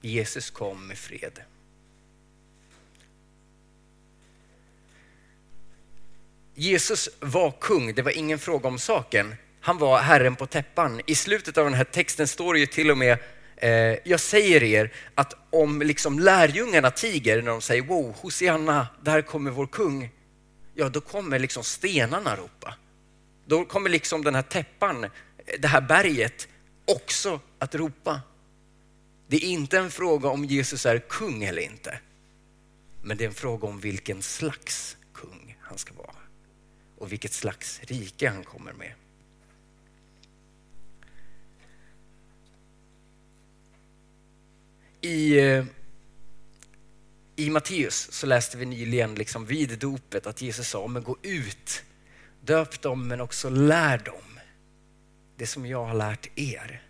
Jesus 0.00 0.50
kom 0.50 0.86
med 0.86 0.98
fred. 0.98 1.42
Jesus 6.58 7.08
var 7.20 7.50
kung, 7.60 7.94
det 7.94 8.02
var 8.02 8.10
ingen 8.10 8.38
fråga 8.38 8.68
om 8.68 8.78
saken. 8.78 9.34
Han 9.60 9.78
var 9.78 9.98
herren 9.98 10.36
på 10.36 10.46
täppan. 10.46 11.00
I 11.06 11.14
slutet 11.14 11.58
av 11.58 11.64
den 11.64 11.74
här 11.74 11.84
texten 11.84 12.28
står 12.28 12.54
det 12.54 12.60
ju 12.60 12.66
till 12.66 12.90
och 12.90 12.98
med 12.98 13.18
eh, 13.56 13.98
jag 14.04 14.20
säger 14.20 14.62
er 14.62 14.92
att 15.14 15.34
om 15.50 15.82
liksom 15.82 16.18
lärjungarna 16.18 16.90
tiger 16.90 17.42
när 17.42 17.50
de 17.50 17.60
säger 17.60 17.82
wow, 17.82 18.14
Hosianna, 18.20 18.86
där 19.02 19.22
kommer 19.22 19.50
vår 19.50 19.66
kung. 19.66 20.10
Ja, 20.74 20.88
då 20.88 21.00
kommer 21.00 21.38
liksom 21.38 21.64
stenarna 21.64 22.36
ropa. 22.36 22.74
Då 23.46 23.64
kommer 23.64 23.90
liksom 23.90 24.24
den 24.24 24.34
här 24.34 24.42
täppan, 24.42 25.06
det 25.58 25.68
här 25.68 25.80
berget 25.80 26.48
också 26.84 27.40
att 27.58 27.74
ropa. 27.74 28.20
Det 29.28 29.36
är 29.36 29.48
inte 29.48 29.78
en 29.78 29.90
fråga 29.90 30.28
om 30.28 30.44
Jesus 30.44 30.86
är 30.86 30.98
kung 30.98 31.44
eller 31.44 31.62
inte. 31.62 31.98
Men 33.02 33.16
det 33.16 33.24
är 33.24 33.28
en 33.28 33.34
fråga 33.34 33.68
om 33.68 33.80
vilken 33.80 34.22
slags 34.22 34.96
kung 35.14 35.56
han 35.60 35.78
ska 35.78 35.94
vara 35.94 36.14
och 36.98 37.12
vilket 37.12 37.32
slags 37.32 37.80
rike 37.82 38.28
han 38.28 38.44
kommer 38.44 38.72
med. 38.72 38.92
I, 45.00 45.38
eh, 45.38 45.64
I 47.36 47.50
Matteus 47.50 48.12
så 48.12 48.26
läste 48.26 48.56
vi 48.56 48.66
nyligen 48.66 49.14
liksom 49.14 49.46
vid 49.46 49.78
dopet 49.78 50.26
att 50.26 50.42
Jesus 50.42 50.68
sa, 50.68 50.86
men 50.86 51.02
gå 51.02 51.16
ut, 51.22 51.82
döp 52.40 52.80
dem 52.80 53.08
men 53.08 53.20
också 53.20 53.50
lär 53.50 53.98
dem 53.98 54.40
det 55.36 55.46
som 55.46 55.66
jag 55.66 55.84
har 55.84 55.94
lärt 55.94 56.38
er. 56.38 56.82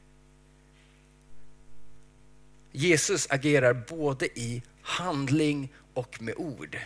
Jesus 2.72 3.26
agerar 3.30 3.84
både 3.88 4.38
i 4.38 4.62
handling 4.82 5.72
och 5.94 6.22
med 6.22 6.34
ord. 6.36 6.78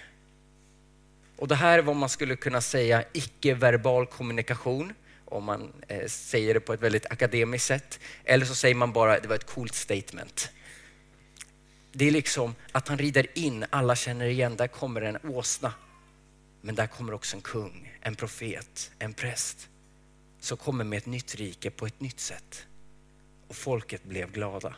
Och 1.36 1.48
det 1.48 1.54
här 1.54 1.78
är 1.78 1.82
vad 1.82 1.96
man 1.96 2.08
skulle 2.08 2.36
kunna 2.36 2.60
säga 2.60 3.04
icke-verbal 3.12 4.06
kommunikation, 4.06 4.92
om 5.24 5.44
man 5.44 5.72
eh, 5.88 6.06
säger 6.06 6.54
det 6.54 6.60
på 6.60 6.72
ett 6.72 6.80
väldigt 6.80 7.06
akademiskt 7.06 7.66
sätt. 7.66 8.00
Eller 8.24 8.46
så 8.46 8.54
säger 8.54 8.74
man 8.74 8.92
bara 8.92 9.20
det 9.20 9.28
var 9.28 9.36
ett 9.36 9.46
coolt 9.46 9.74
statement. 9.74 10.50
Det 11.92 12.06
är 12.06 12.10
liksom 12.10 12.54
att 12.72 12.88
han 12.88 12.98
rider 12.98 13.26
in, 13.34 13.64
alla 13.70 13.96
känner 13.96 14.26
igen, 14.26 14.56
där 14.56 14.68
kommer 14.68 15.00
en 15.02 15.18
åsna. 15.24 15.72
Men 16.60 16.74
där 16.74 16.86
kommer 16.86 17.12
också 17.12 17.36
en 17.36 17.42
kung, 17.42 17.92
en 18.00 18.14
profet, 18.14 18.90
en 18.98 19.12
präst 19.12 19.68
som 20.40 20.56
kommer 20.56 20.84
med 20.84 20.96
ett 20.96 21.06
nytt 21.06 21.34
rike 21.34 21.70
på 21.70 21.86
ett 21.86 22.00
nytt 22.00 22.20
sätt. 22.20 22.66
Och 23.48 23.56
folket 23.56 24.04
blev 24.04 24.32
glada. 24.32 24.74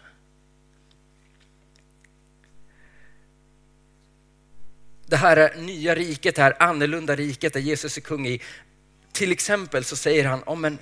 Det 5.15 5.19
här 5.19 5.55
nya 5.57 5.95
riket, 5.95 6.37
det 6.37 6.43
här 6.43 6.57
annorlunda 6.63 7.17
riket 7.17 7.53
där 7.53 7.61
Jesus 7.61 7.97
är 7.97 8.01
kung 8.01 8.27
i. 8.27 8.41
Till 9.13 9.33
exempel 9.33 9.85
så 9.85 9.97
säger 9.97 10.25
han, 10.25 10.43
oh, 10.47 10.57
men, 10.57 10.79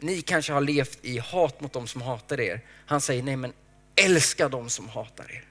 ni 0.00 0.22
kanske 0.22 0.52
har 0.52 0.60
levt 0.60 0.98
i 1.02 1.18
hat 1.18 1.60
mot 1.60 1.72
dem 1.72 1.86
som 1.86 2.02
hatar 2.02 2.40
er. 2.40 2.60
Han 2.86 3.00
säger, 3.00 3.22
nej 3.22 3.36
men 3.36 3.52
älska 3.96 4.48
dem 4.48 4.68
som 4.68 4.88
hatar 4.88 5.32
er. 5.32 5.44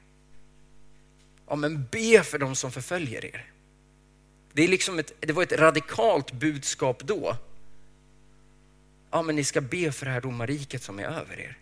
Ja, 1.47 1.55
men 1.55 1.87
be 1.91 2.23
för 2.23 2.39
dem 2.39 2.55
som 2.55 2.71
förföljer 2.71 3.25
er. 3.25 3.45
Det, 4.53 4.63
är 4.63 4.67
liksom 4.67 4.99
ett, 4.99 5.13
det 5.19 5.33
var 5.33 5.43
ett 5.43 5.51
radikalt 5.51 6.31
budskap 6.31 7.03
då. 7.03 7.37
Ja, 9.11 9.21
men 9.21 9.35
ni 9.35 9.43
ska 9.43 9.61
be 9.61 9.91
för 9.91 10.05
det 10.05 10.11
här 10.11 10.21
romarriket 10.21 10.83
som 10.83 10.99
är 10.99 11.03
över 11.03 11.39
er. 11.39 11.57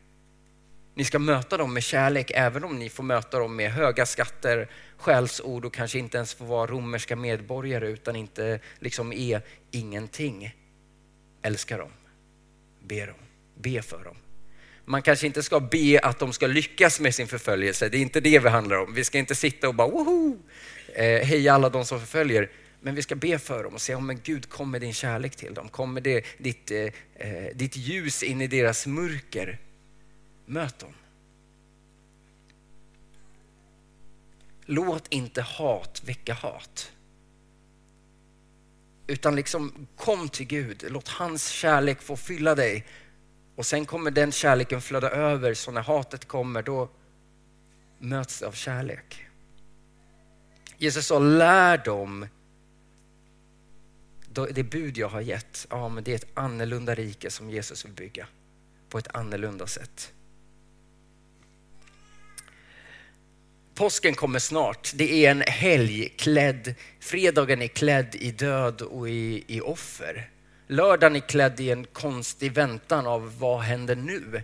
Ni 0.99 1.05
ska 1.05 1.19
möta 1.19 1.57
dem 1.57 1.73
med 1.73 1.83
kärlek 1.83 2.31
även 2.35 2.63
om 2.63 2.79
ni 2.79 2.89
får 2.89 3.03
möta 3.03 3.39
dem 3.39 3.55
med 3.55 3.71
höga 3.71 4.05
skatter, 4.05 4.69
skällsord 4.97 5.65
och 5.65 5.73
kanske 5.73 5.99
inte 5.99 6.17
ens 6.17 6.33
får 6.33 6.45
vara 6.45 6.67
romerska 6.67 7.15
medborgare 7.15 7.87
utan 7.87 8.15
inte 8.15 8.59
liksom 8.79 9.13
är 9.13 9.41
ingenting. 9.71 10.55
Älska 11.41 11.77
dem, 11.77 11.91
be 12.83 13.05
dem, 13.05 13.15
be 13.55 13.81
för 13.81 14.03
dem. 14.03 14.15
Man 14.85 15.01
kanske 15.01 15.27
inte 15.27 15.43
ska 15.43 15.59
be 15.59 15.99
att 16.03 16.19
de 16.19 16.33
ska 16.33 16.47
lyckas 16.47 16.99
med 16.99 17.15
sin 17.15 17.27
förföljelse, 17.27 17.89
det 17.89 17.97
är 17.97 18.01
inte 18.01 18.21
det 18.21 18.39
vi 18.39 18.49
handlar 18.49 18.77
om. 18.77 18.93
Vi 18.93 19.03
ska 19.03 19.17
inte 19.17 19.35
sitta 19.35 19.67
och 19.67 19.75
bara 19.75 19.87
woho, 19.87 20.37
eh, 20.95 21.27
heja 21.27 21.53
alla 21.53 21.69
de 21.69 21.85
som 21.85 21.99
förföljer. 21.99 22.49
Men 22.81 22.95
vi 22.95 23.01
ska 23.01 23.15
be 23.15 23.39
för 23.39 23.63
dem 23.63 23.73
och 23.73 23.81
säga, 23.81 23.99
men 23.99 24.19
Gud 24.23 24.49
kom 24.49 24.71
med 24.71 24.81
din 24.81 24.93
kärlek 24.93 25.35
till 25.35 25.53
dem. 25.53 25.69
Kommer 25.69 26.01
det 26.01 26.25
ditt, 26.37 26.71
eh, 26.71 26.77
eh 26.79 27.55
ditt 27.55 27.75
ljus 27.75 28.23
in 28.23 28.41
i 28.41 28.47
deras 28.47 28.87
mörker 28.87 29.59
Möt 30.49 30.79
dem. 30.79 30.93
Låt 34.65 35.07
inte 35.07 35.41
hat 35.41 36.01
väcka 36.05 36.33
hat. 36.33 36.91
Utan 39.07 39.35
liksom 39.35 39.87
kom 39.95 40.29
till 40.29 40.45
Gud, 40.47 40.85
låt 40.89 41.07
hans 41.07 41.47
kärlek 41.47 42.01
få 42.01 42.17
fylla 42.17 42.55
dig. 42.55 42.87
Och 43.55 43.65
sen 43.65 43.85
kommer 43.85 44.11
den 44.11 44.31
kärleken 44.31 44.81
flöda 44.81 45.09
över, 45.09 45.53
så 45.53 45.71
när 45.71 45.81
hatet 45.81 46.25
kommer 46.25 46.63
då 46.63 46.89
möts 47.99 48.39
det 48.39 48.47
av 48.47 48.51
kärlek. 48.51 49.25
Jesus 50.77 51.07
sa, 51.07 51.19
lär 51.19 51.77
dem 51.77 52.27
det 54.51 54.63
bud 54.63 54.97
jag 54.97 55.09
har 55.09 55.21
gett. 55.21 55.67
Ja, 55.69 55.89
men 55.89 56.03
det 56.03 56.11
är 56.11 56.15
ett 56.15 56.37
annorlunda 56.37 56.95
rike 56.95 57.31
som 57.31 57.49
Jesus 57.49 57.85
vill 57.85 57.93
bygga 57.93 58.27
på 58.89 58.97
ett 58.97 59.15
annorlunda 59.15 59.67
sätt. 59.67 60.13
Påsken 63.79 64.15
kommer 64.15 64.39
snart. 64.39 64.91
Det 64.95 65.25
är 65.25 65.31
en 65.31 65.41
helg 65.41 66.09
klädd, 66.09 66.75
fredagen 66.99 67.61
är 67.61 67.67
klädd 67.67 68.15
i 68.15 68.31
död 68.31 68.81
och 68.81 69.09
i, 69.09 69.43
i 69.47 69.61
offer. 69.61 70.29
Lördagen 70.67 71.15
är 71.15 71.19
klädd 71.19 71.59
i 71.59 71.69
en 71.69 71.85
konstig 71.85 72.51
väntan 72.51 73.07
av 73.07 73.39
vad 73.39 73.59
händer 73.59 73.95
nu? 73.95 74.43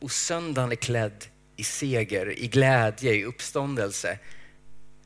Och 0.00 0.10
söndagen 0.10 0.72
är 0.72 0.76
klädd 0.76 1.24
i 1.56 1.64
seger, 1.64 2.38
i 2.38 2.48
glädje, 2.48 3.14
i 3.14 3.24
uppståndelse. 3.24 4.18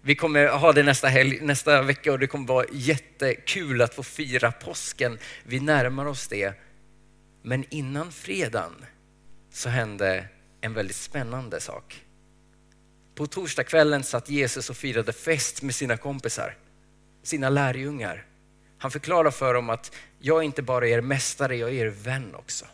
Vi 0.02 0.14
kommer 0.14 0.48
ha 0.48 0.72
det 0.72 0.82
nästa, 0.82 1.08
helg, 1.08 1.40
nästa 1.40 1.82
vecka 1.82 2.12
och 2.12 2.18
det 2.18 2.26
kommer 2.26 2.46
vara 2.48 2.66
jättekul 2.72 3.82
att 3.82 3.94
få 3.94 4.02
fira 4.02 4.52
påsken. 4.52 5.18
Vi 5.42 5.60
närmar 5.60 6.06
oss 6.06 6.28
det. 6.28 6.52
Men 7.42 7.64
innan 7.70 8.12
fredagen 8.12 8.84
så 9.52 9.68
hände 9.68 10.24
en 10.60 10.74
väldigt 10.74 10.96
spännande 10.96 11.60
sak. 11.60 12.05
På 13.16 13.26
torsdagskvällen 13.26 14.04
satt 14.04 14.28
Jesus 14.28 14.70
och 14.70 14.76
firade 14.76 15.12
fest 15.12 15.62
med 15.62 15.74
sina 15.74 15.96
kompisar, 15.96 16.56
sina 17.22 17.48
lärjungar. 17.48 18.26
Han 18.78 18.90
förklarar 18.90 19.30
för 19.30 19.54
dem 19.54 19.70
att 19.70 19.94
jag 20.18 20.38
är 20.38 20.42
inte 20.42 20.62
bara 20.62 20.88
er 20.88 21.00
mästare, 21.00 21.56
jag 21.56 21.70
är 21.70 21.74
er 21.74 21.86
vän 21.86 22.34
också. 22.34 22.66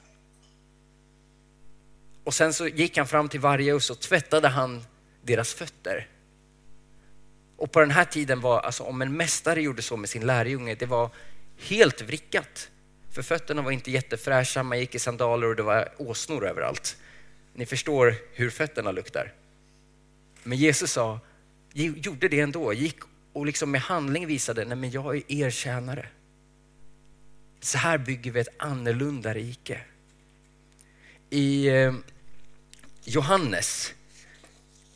Och 2.24 2.34
sen 2.34 2.54
så 2.54 2.68
gick 2.68 2.96
han 2.96 3.06
fram 3.06 3.28
till 3.28 3.40
varje 3.40 3.72
och 3.72 3.82
så 3.82 3.94
tvättade 3.94 4.48
han 4.48 4.84
deras 5.22 5.54
fötter. 5.54 6.08
Och 7.56 7.72
på 7.72 7.80
den 7.80 7.90
här 7.90 8.04
tiden 8.04 8.40
var, 8.40 8.60
alltså 8.60 8.82
om 8.82 9.02
en 9.02 9.16
mästare 9.16 9.62
gjorde 9.62 9.82
så 9.82 9.96
med 9.96 10.08
sin 10.08 10.26
lärjunge, 10.26 10.74
det 10.74 10.86
var 10.86 11.10
helt 11.58 12.02
vrickat. 12.02 12.70
För 13.10 13.22
fötterna 13.22 13.62
var 13.62 13.70
inte 13.70 13.90
jättefräscha, 13.90 14.62
man 14.62 14.78
gick 14.78 14.94
i 14.94 14.98
sandaler 14.98 15.46
och 15.46 15.56
det 15.56 15.62
var 15.62 15.88
åsnor 15.98 16.46
överallt. 16.46 16.96
Ni 17.54 17.66
förstår 17.66 18.14
hur 18.32 18.50
fötterna 18.50 18.92
luktar. 18.92 19.32
Men 20.42 20.58
Jesus 20.58 20.92
sa, 20.92 21.20
gjorde 21.74 22.28
det 22.28 22.40
ändå, 22.40 22.72
gick 22.72 22.98
och 23.32 23.46
liksom 23.46 23.70
med 23.70 23.80
handling 23.80 24.26
visade, 24.26 24.64
nej 24.64 24.76
men 24.76 24.90
jag 24.90 25.16
är 25.16 25.22
er 25.28 25.50
tjänare. 25.50 26.08
Så 27.60 27.78
här 27.78 27.98
bygger 27.98 28.30
vi 28.30 28.40
ett 28.40 28.54
annorlunda 28.58 29.34
rike. 29.34 29.80
I 31.30 31.68
eh, 31.68 31.94
Johannes 33.04 33.94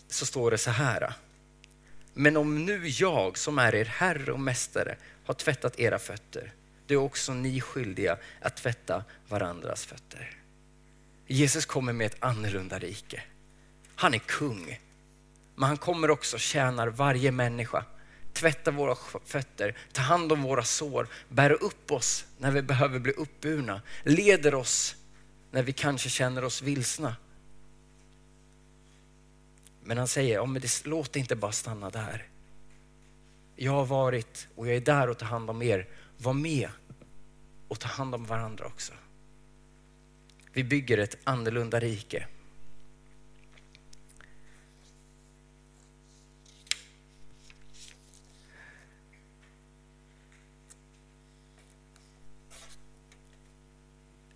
så 0.09 0.27
står 0.27 0.51
det 0.51 0.59
så 0.59 0.71
här. 0.71 1.03
Ah, 1.03 1.15
men 2.15 2.37
om 2.37 2.65
nu 2.65 2.89
jag 2.89 3.39
som 3.39 3.59
är 3.59 3.75
er 3.75 3.85
herre 3.85 4.33
och 4.33 4.41
mästare 4.41 4.97
har 5.25 5.35
tvättat 5.35 5.81
era 5.81 5.99
fötter, 5.99 6.53
då 6.87 6.95
är 6.95 6.99
också 6.99 7.35
ni 7.35 7.61
skyldiga 7.61 8.19
att 8.41 8.57
tvätta 8.57 9.05
varandras 9.29 9.87
fötter. 9.87 10.37
Jesus 11.27 11.67
kommer 11.67 11.93
med 11.93 12.07
ett 12.07 12.17
annorlunda 12.19 12.79
rike. 12.79 13.23
Han 13.95 14.15
är 14.15 14.19
kung, 14.19 14.79
men 15.57 15.69
han 15.69 15.77
kommer 15.77 16.11
också 16.11 16.39
tjänar 16.39 16.89
varje 16.89 17.33
människa 17.33 17.85
tvätta 18.37 18.71
våra 18.71 18.97
fötter, 19.25 19.77
ta 19.93 20.03
hand 20.03 20.33
om 20.33 20.43
våra 20.43 20.63
sår, 20.63 21.09
bära 21.29 21.55
upp 21.55 21.93
oss 21.93 22.27
när 22.39 22.51
vi 22.51 22.63
behöver 22.63 22.99
bli 22.99 23.13
uppburna, 23.13 23.83
leder 24.03 24.55
oss 24.55 24.97
när 25.51 25.63
vi 25.63 25.73
kanske 25.73 26.09
känner 26.09 26.45
oss 26.45 26.63
vilsna. 26.63 27.17
Men 29.83 29.99
han 29.99 30.09
säger, 30.09 30.35
ja, 30.35 30.47
men 30.47 30.63
det, 30.63 30.87
låt 30.87 31.13
det 31.13 31.19
inte 31.19 31.37
bara 31.37 31.53
stanna 31.53 31.91
där. 31.91 32.29
Jag 33.57 33.73
har 33.73 33.87
varit 33.87 34.49
och 34.55 34.69
jag 34.69 34.77
är 34.77 34.81
där 34.81 35.09
och 35.09 35.19
tar 35.19 35.27
hand 35.27 35.51
om 35.51 35.63
er. 35.63 35.89
Var 36.19 36.33
med 36.33 36.69
och 37.69 37.81
ta 37.81 37.89
hand 37.89 38.15
om 38.15 38.25
varandra 38.25 38.67
också. 38.67 38.93
Vi 40.53 40.65
bygger 40.65 40.99
ett 40.99 41.19
annorlunda 41.25 41.81
rike. 41.81 42.27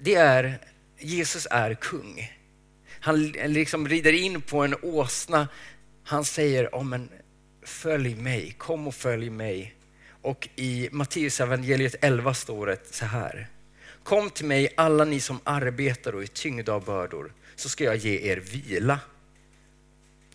Det 0.03 0.15
är, 0.15 0.59
Jesus 0.99 1.47
är 1.51 1.75
kung. 1.75 2.33
Han 3.01 3.27
liksom 3.27 3.89
rider 3.89 4.13
in 4.13 4.43
på 4.43 4.65
en 4.65 4.75
åsna. 4.83 5.49
Han 6.05 6.25
säger, 6.25 6.69
oh, 6.73 6.85
men, 6.85 7.09
följ 7.63 8.15
mig, 8.15 8.55
kom 8.59 8.87
och 8.87 8.95
följ 8.95 9.31
mig. 9.31 9.75
Och 10.23 10.49
i 10.57 10.89
Matteus 10.93 11.41
evangeliet 11.41 11.95
11 12.01 12.35
står 12.35 12.67
det 12.67 12.95
så 12.95 13.05
här. 13.05 13.49
Kom 14.03 14.31
till 14.31 14.47
mig 14.47 14.75
alla 14.77 15.05
ni 15.05 15.21
som 15.21 15.41
arbetar 15.45 16.15
och 16.15 16.23
är 16.23 16.27
tyngda 16.27 16.73
av 16.73 16.85
bördor, 16.85 17.33
så 17.57 17.69
ska 17.69 17.85
jag 17.85 17.97
ge 17.97 18.31
er 18.31 18.37
vila. 18.37 19.01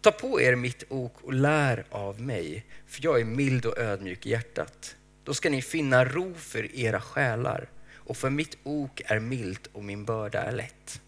Ta 0.02 0.12
på 0.12 0.42
er 0.42 0.56
mitt 0.56 0.84
ok 0.90 1.18
och 1.22 1.34
lär 1.34 1.86
av 1.90 2.22
mig, 2.22 2.66
för 2.88 3.04
jag 3.04 3.20
är 3.20 3.26
mild 3.26 3.66
och 3.66 3.78
ödmjuk 3.78 4.26
i 4.26 4.30
hjärtat. 4.30 4.96
Då 5.24 5.34
ska 5.34 5.50
ni 5.50 5.62
finna 5.62 6.06
ro 6.06 6.34
för 6.34 6.76
era 6.76 7.02
själar 7.02 7.70
och 8.06 8.18
för 8.18 8.30
mitt 8.30 8.58
ok 8.64 9.02
är 9.06 9.20
milt 9.20 9.68
och 9.74 9.84
min 9.84 10.06
börda 10.06 10.42
är 10.42 10.52
lätt. 10.52 11.02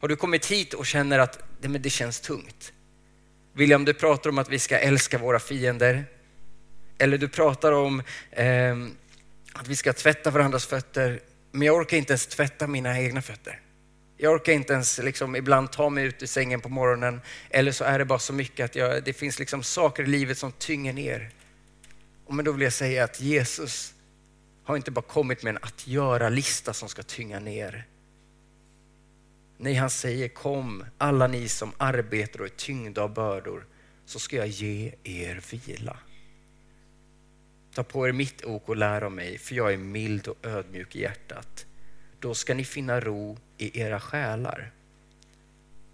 Har 0.00 0.08
du 0.08 0.16
kommit 0.16 0.46
hit 0.46 0.74
och 0.74 0.86
känner 0.86 1.18
att 1.18 1.38
det, 1.60 1.68
men 1.68 1.82
det 1.82 1.90
känns 1.90 2.20
tungt? 2.20 2.72
William, 3.52 3.84
du 3.84 3.94
pratar 3.94 4.30
om 4.30 4.38
att 4.38 4.48
vi 4.48 4.58
ska 4.58 4.78
älska 4.78 5.18
våra 5.18 5.38
fiender. 5.38 6.04
Eller 6.98 7.18
du 7.18 7.28
pratar 7.28 7.72
om 7.72 8.02
eh, 8.30 8.76
att 9.52 9.68
vi 9.68 9.76
ska 9.76 9.92
tvätta 9.92 10.30
varandras 10.30 10.66
fötter, 10.66 11.20
men 11.52 11.66
jag 11.66 11.76
orkar 11.76 11.96
inte 11.96 12.12
ens 12.12 12.26
tvätta 12.26 12.66
mina 12.66 13.00
egna 13.00 13.22
fötter. 13.22 13.60
Jag 14.16 14.32
orkar 14.32 14.52
inte 14.52 14.72
ens 14.72 14.98
liksom, 14.98 15.36
ibland 15.36 15.72
ta 15.72 15.90
mig 15.90 16.04
ut 16.04 16.22
ur 16.22 16.26
sängen 16.26 16.60
på 16.60 16.68
morgonen, 16.68 17.20
eller 17.50 17.72
så 17.72 17.84
är 17.84 17.98
det 17.98 18.04
bara 18.04 18.18
så 18.18 18.32
mycket 18.32 18.64
att 18.64 18.76
jag, 18.76 19.04
det 19.04 19.12
finns 19.12 19.38
liksom 19.38 19.62
saker 19.62 20.02
i 20.02 20.06
livet 20.06 20.38
som 20.38 20.52
tynger 20.52 20.92
ner. 20.92 21.30
Och 22.26 22.34
men 22.34 22.44
då 22.44 22.52
vill 22.52 22.62
jag 22.62 22.72
säga 22.72 23.04
att 23.04 23.20
Jesus, 23.20 23.94
har 24.64 24.76
inte 24.76 24.90
bara 24.90 25.02
kommit 25.02 25.42
med 25.42 25.50
en 25.50 25.62
att 25.62 25.86
göra-lista 25.86 26.72
som 26.72 26.88
ska 26.88 27.02
tynga 27.02 27.40
ner. 27.40 27.86
Nej, 29.56 29.74
han 29.74 29.90
säger 29.90 30.28
kom 30.28 30.84
alla 30.98 31.26
ni 31.26 31.48
som 31.48 31.72
arbetar 31.78 32.40
och 32.40 32.46
är 32.46 32.50
tyngda 32.50 33.02
av 33.02 33.14
bördor 33.14 33.66
så 34.06 34.18
ska 34.18 34.36
jag 34.36 34.46
ge 34.46 34.94
er 35.04 35.42
vila. 35.50 35.98
Ta 37.74 37.84
på 37.84 38.08
er 38.08 38.12
mitt 38.12 38.44
ok 38.44 38.68
och 38.68 38.76
lär 38.76 39.02
av 39.02 39.12
mig, 39.12 39.38
för 39.38 39.54
jag 39.54 39.72
är 39.72 39.76
mild 39.76 40.28
och 40.28 40.46
ödmjuk 40.46 40.96
i 40.96 41.00
hjärtat. 41.00 41.66
Då 42.20 42.34
ska 42.34 42.54
ni 42.54 42.64
finna 42.64 43.00
ro 43.00 43.38
i 43.58 43.80
era 43.80 44.00
själar. 44.00 44.72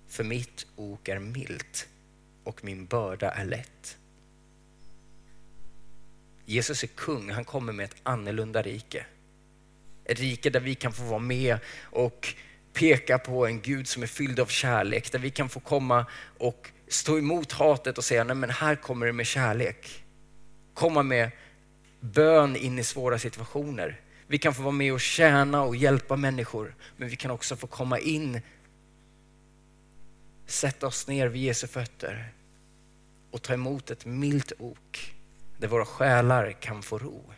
För 0.09 0.25
mitt 0.25 0.67
ok 0.77 1.09
är 1.09 1.19
milt 1.19 1.89
och 2.45 2.65
min 2.65 2.87
börda 2.87 3.31
är 3.31 3.45
lätt. 3.45 3.99
Jesus 6.51 6.83
är 6.83 6.87
kung, 6.87 7.31
han 7.31 7.45
kommer 7.45 7.73
med 7.73 7.85
ett 7.85 7.97
annorlunda 8.03 8.63
rike. 8.63 9.07
Ett 10.05 10.21
rike 10.21 10.51
där 10.51 10.61
vi 10.61 10.75
kan 10.75 10.93
få 10.93 11.03
vara 11.03 11.19
med 11.19 11.59
och 11.83 12.35
peka 12.73 13.19
på 13.19 13.47
en 13.47 13.61
Gud 13.61 13.89
som 13.89 14.03
är 14.03 14.07
fylld 14.07 14.41
av 14.41 14.47
kärlek, 14.47 15.13
där 15.13 15.19
vi 15.19 15.31
kan 15.31 15.49
få 15.49 15.61
komma 15.61 16.07
och 16.39 16.71
stå 16.89 17.19
emot 17.19 17.53
hatet 17.53 17.99
och 17.99 18.05
säga, 18.05 18.25
nej 18.25 18.37
men 18.37 18.51
här 18.51 18.77
kommer 18.77 19.07
det 19.07 19.13
med 19.13 19.27
kärlek. 19.27 20.05
Komma 20.75 21.03
med 21.03 21.31
bön 22.01 22.57
in 22.57 22.79
i 22.79 22.85
svåra 22.85 23.19
situationer. 23.19 24.01
Vi 24.27 24.39
kan 24.39 24.55
få 24.55 24.63
vara 24.63 24.73
med 24.73 24.93
och 24.93 25.01
tjäna 25.01 25.63
och 25.63 25.77
hjälpa 25.77 26.17
människor, 26.17 26.75
men 26.97 27.09
vi 27.09 27.17
kan 27.17 27.31
också 27.31 27.57
få 27.57 27.67
komma 27.67 27.99
in, 27.99 28.41
sätta 30.47 30.87
oss 30.87 31.09
ner 31.09 31.29
vid 31.29 31.43
Jesu 31.43 31.67
fötter 31.67 32.33
och 33.31 33.43
ta 33.43 33.55
emot 33.55 33.91
ett 33.91 34.07
milt 34.07 34.53
ok 34.59 35.15
där 35.61 35.69
våra 35.69 35.85
själar 35.85 36.53
kan 36.53 36.83
få 36.83 36.99
ro. 36.99 37.33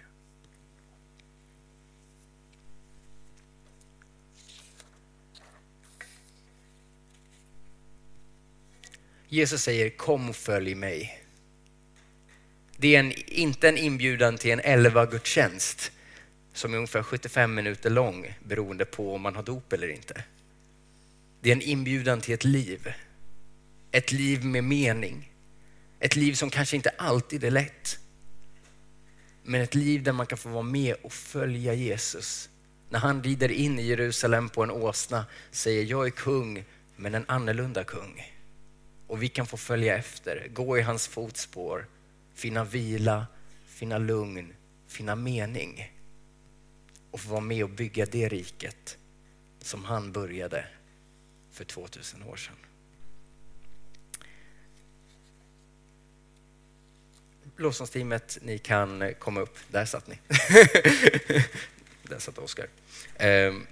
Jesus 9.28 9.62
säger 9.62 9.90
kom 9.90 10.28
och 10.28 10.36
följ 10.36 10.74
mig. 10.74 11.24
Det 12.76 12.96
är 12.96 13.00
en, 13.00 13.12
inte 13.26 13.68
en 13.68 13.78
inbjudan 13.78 14.36
till 14.36 14.50
en 14.50 14.60
elva 14.60 15.06
gudstjänst 15.06 15.92
som 16.52 16.72
är 16.72 16.76
ungefär 16.76 17.02
75 17.02 17.54
minuter 17.54 17.90
lång 17.90 18.34
beroende 18.44 18.84
på 18.84 19.14
om 19.14 19.20
man 19.20 19.36
har 19.36 19.42
dop 19.42 19.72
eller 19.72 19.88
inte. 19.88 20.24
Det 21.40 21.50
är 21.50 21.52
en 21.52 21.62
inbjudan 21.62 22.20
till 22.20 22.34
ett 22.34 22.44
liv. 22.44 22.92
Ett 23.90 24.12
liv 24.12 24.44
med 24.44 24.64
mening. 24.64 25.32
Ett 26.00 26.16
liv 26.16 26.34
som 26.34 26.50
kanske 26.50 26.76
inte 26.76 26.90
alltid 26.98 27.44
är 27.44 27.50
lätt. 27.50 27.98
Men 29.44 29.60
ett 29.60 29.74
liv 29.74 30.02
där 30.02 30.12
man 30.12 30.26
kan 30.26 30.38
få 30.38 30.48
vara 30.48 30.62
med 30.62 30.94
och 31.02 31.12
följa 31.12 31.74
Jesus. 31.74 32.50
När 32.88 32.98
han 32.98 33.22
rider 33.22 33.50
in 33.50 33.78
i 33.78 33.82
Jerusalem 33.82 34.48
på 34.48 34.62
en 34.62 34.70
åsna 34.70 35.26
säger 35.50 35.84
jag 35.84 36.06
är 36.06 36.10
kung, 36.10 36.64
men 36.96 37.14
en 37.14 37.24
annorlunda 37.28 37.84
kung. 37.84 38.32
Och 39.06 39.22
vi 39.22 39.28
kan 39.28 39.46
få 39.46 39.56
följa 39.56 39.96
efter, 39.96 40.48
gå 40.54 40.78
i 40.78 40.82
hans 40.82 41.08
fotspår, 41.08 41.86
finna 42.34 42.64
vila, 42.64 43.26
finna 43.66 43.98
lugn, 43.98 44.52
finna 44.88 45.16
mening. 45.16 45.92
Och 47.10 47.20
få 47.20 47.30
vara 47.30 47.40
med 47.40 47.64
och 47.64 47.70
bygga 47.70 48.06
det 48.06 48.28
riket 48.28 48.98
som 49.60 49.84
han 49.84 50.12
började 50.12 50.64
för 51.52 51.64
2000 51.64 52.22
år 52.22 52.36
sedan. 52.36 52.56
Lovsångsteamet, 57.62 58.38
ni 58.42 58.58
kan 58.58 59.14
komma 59.18 59.40
upp. 59.40 59.58
Där 59.68 59.84
satt 59.84 60.06
ni. 60.06 60.18
Där 62.02 62.18
satt 62.18 62.38
Oskar. 62.38 62.66
Ehm, 63.16 63.66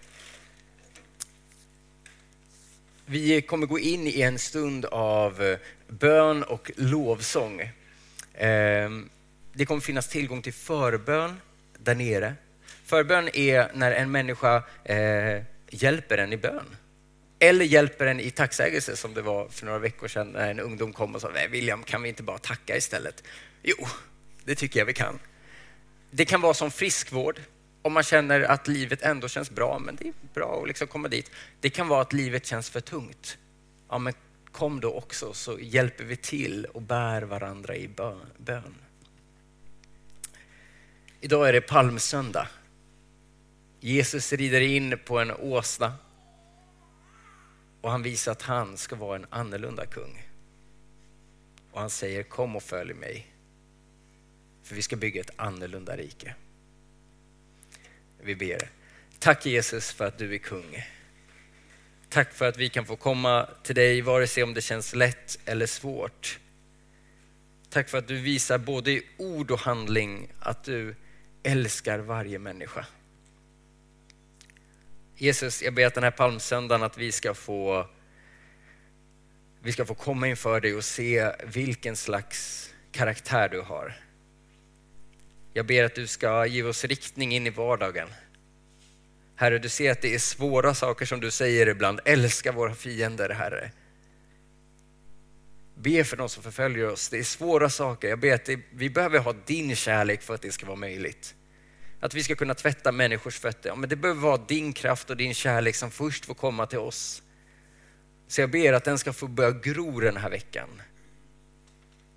vi 3.07 3.43
kommer 3.43 3.67
gå 3.67 3.79
in 3.79 4.07
i 4.07 4.21
en 4.21 4.39
stund 4.39 4.85
av 4.85 5.43
eh, 5.43 5.59
bön 5.89 6.43
och 6.43 6.71
lovsång. 6.77 7.73
Ehm, 8.35 9.11
det 9.53 9.67
kommer 9.67 9.81
finnas 9.81 10.09
tillgång 10.09 10.43
till 10.43 10.53
förbön 10.53 11.41
där 11.79 11.95
nere. 11.95 12.35
Förbön 12.85 13.29
är 13.33 13.71
när 13.75 13.93
en 13.93 14.11
människa 14.11 14.63
eh, 14.85 15.43
hjälper 15.71 16.19
en 16.19 16.33
i 16.33 16.37
bön. 16.37 16.77
Eller 17.39 17.65
hjälper 17.65 18.07
en 18.07 18.21
i 18.21 18.31
tacksägelse 18.31 18.97
som 18.97 19.15
det 19.15 19.23
var 19.23 19.49
för 19.49 19.67
några 19.67 19.79
veckor 19.79 20.09
sedan 20.09 20.29
när 20.29 20.51
en 20.51 20.61
ungdom 20.61 20.93
kom 20.93 21.15
och 21.15 21.21
sa 21.21 21.31
William, 21.51 21.83
kan 21.83 22.03
vi 22.03 22.09
inte 22.09 22.23
bara 22.23 22.39
tacka 22.39 22.77
istället? 22.77 23.25
Jo, 23.63 23.87
det 24.45 24.55
tycker 24.55 24.81
jag 24.81 24.87
vi 24.87 24.93
kan. 24.93 25.19
Det 26.11 26.25
kan 26.25 26.41
vara 26.41 26.55
som 26.55 26.71
friskvård, 26.71 27.41
om 27.83 27.93
man 27.93 28.03
känner 28.03 28.41
att 28.41 28.69
livet 28.69 29.03
ändå 29.03 29.29
känns 29.29 29.51
bra, 29.51 29.79
men 29.79 29.97
det 29.97 30.09
är 30.09 30.15
bra 30.35 30.61
att 30.63 30.69
liksom 30.69 30.87
komma 30.87 31.09
dit. 31.09 31.31
Det 31.61 31.71
kan 31.71 31.89
vara 31.89 32.03
att 32.03 32.13
livet 32.13 32.47
känns 32.47 32.71
för 32.71 32.81
tungt. 32.81 33.39
Ja, 33.89 33.99
men 33.99 34.13
kom 34.53 34.81
då 34.81 34.95
också 34.95 35.33
så 35.33 35.59
hjälper 35.61 36.05
vi 36.05 36.17
till 36.17 36.65
och 36.65 36.83
bär 36.83 37.23
varandra 37.23 37.77
i 37.77 37.89
bön. 37.89 38.75
Idag 41.21 41.49
är 41.49 41.53
det 41.53 41.61
palmsöndag. 41.61 42.49
Jesus 43.81 44.33
rider 44.33 44.61
in 44.61 44.99
på 45.05 45.19
en 45.19 45.31
åsna 45.31 45.95
och 47.81 47.91
han 47.91 48.03
visar 48.03 48.33
att 48.33 48.43
han 48.43 48.77
ska 48.77 48.97
vara 48.97 49.17
en 49.17 49.27
annorlunda 49.31 49.87
kung. 49.87 50.23
och 51.73 51.81
han 51.81 51.91
säger 51.91 52.23
kom 52.23 52.57
och 52.57 52.63
följ 52.63 52.95
mig. 52.95 53.30
För 54.71 54.75
vi 54.77 54.83
ska 54.83 54.97
bygga 54.97 55.21
ett 55.21 55.31
annorlunda 55.37 55.97
rike. 55.97 56.35
Vi 58.21 58.37
ber. 58.37 58.71
Tack 59.19 59.47
Jesus 59.47 59.93
för 59.93 60.05
att 60.07 60.19
du 60.19 60.35
är 60.35 60.39
kung. 60.39 60.85
Tack 62.09 62.33
för 62.33 62.49
att 62.49 62.57
vi 62.57 62.69
kan 62.69 62.87
få 62.87 62.97
komma 62.97 63.49
till 63.63 63.75
dig 63.75 64.01
vare 64.01 64.27
sig 64.27 64.43
om 64.43 64.55
det 64.55 64.61
känns 64.61 64.95
lätt 64.95 65.39
eller 65.45 65.67
svårt. 65.67 66.39
Tack 67.71 67.89
för 67.89 67.99
att 67.99 68.09
du 68.09 68.21
visar 68.21 68.59
både 68.59 68.91
i 68.91 69.03
ord 69.17 69.51
och 69.51 69.61
handling 69.61 70.29
att 70.41 70.65
du 70.65 70.95
älskar 71.43 71.99
varje 71.99 72.39
människa. 72.39 72.87
Jesus, 75.17 75.63
jag 75.63 75.75
ber 75.75 75.87
att 75.87 75.95
den 75.95 76.05
här 76.05 76.11
palmsöndagen 76.11 76.83
att 76.83 76.99
vi 76.99 77.13
ska 77.13 77.35
få 77.35 77.89
vi 79.63 79.73
ska 79.73 79.85
få 79.85 79.95
komma 79.95 80.29
inför 80.29 80.61
dig 80.61 80.75
och 80.75 80.85
se 80.85 81.33
vilken 81.47 81.97
slags 81.97 82.71
karaktär 82.93 83.49
du 83.49 83.61
har. 83.61 84.10
Jag 85.53 85.67
ber 85.67 85.85
att 85.85 85.95
du 85.95 86.07
ska 86.07 86.47
ge 86.47 86.63
oss 86.63 86.85
riktning 86.85 87.33
in 87.33 87.47
i 87.47 87.51
vardagen. 87.51 88.09
Herre, 89.37 89.59
du 89.59 89.69
ser 89.69 89.93
att 89.93 90.03
det 90.03 90.15
är 90.15 90.19
svåra 90.19 90.75
saker 90.75 91.07
som 91.07 91.21
du 91.21 91.31
säger 91.31 91.69
ibland. 91.69 92.01
Älska 92.05 92.53
våra 92.53 92.75
fiender, 92.75 93.29
Herre. 93.29 93.71
Be 95.75 96.05
för 96.05 96.17
de 96.17 96.29
som 96.29 96.43
förföljer 96.43 96.89
oss. 96.89 97.09
Det 97.09 97.19
är 97.19 97.23
svåra 97.23 97.71
saker. 97.71 98.09
Jag 98.09 98.21
ber 98.21 98.35
att 98.35 98.45
det, 98.45 98.61
vi 98.73 98.91
behöver 98.91 99.19
ha 99.19 99.35
din 99.47 99.77
kärlek 99.77 100.23
för 100.23 100.35
att 100.35 100.43
det 100.43 100.53
ska 100.53 100.67
vara 100.67 100.77
möjligt. 100.77 101.35
Att 102.01 102.15
vi 102.15 102.23
ska 102.23 102.35
kunna 102.35 102.55
tvätta 102.55 102.93
människors 102.93 103.39
fötter. 103.39 103.69
Ja, 103.69 103.75
men 103.75 103.89
det 103.89 103.97
behöver 103.97 104.21
vara 104.21 104.37
din 104.37 104.73
kraft 104.73 105.11
och 105.11 105.17
din 105.17 105.35
kärlek 105.35 105.77
som 105.77 105.91
först 105.91 106.25
får 106.25 106.35
komma 106.35 106.67
till 106.67 106.79
oss. 106.79 107.23
Så 108.29 108.41
jag 108.41 108.51
ber 108.51 108.73
att 108.73 108.85
den 108.85 108.99
ska 108.99 109.13
få 109.13 109.27
börja 109.27 109.51
gro 109.51 110.01
den 110.01 110.17
här 110.17 110.31
veckan. 110.31 110.83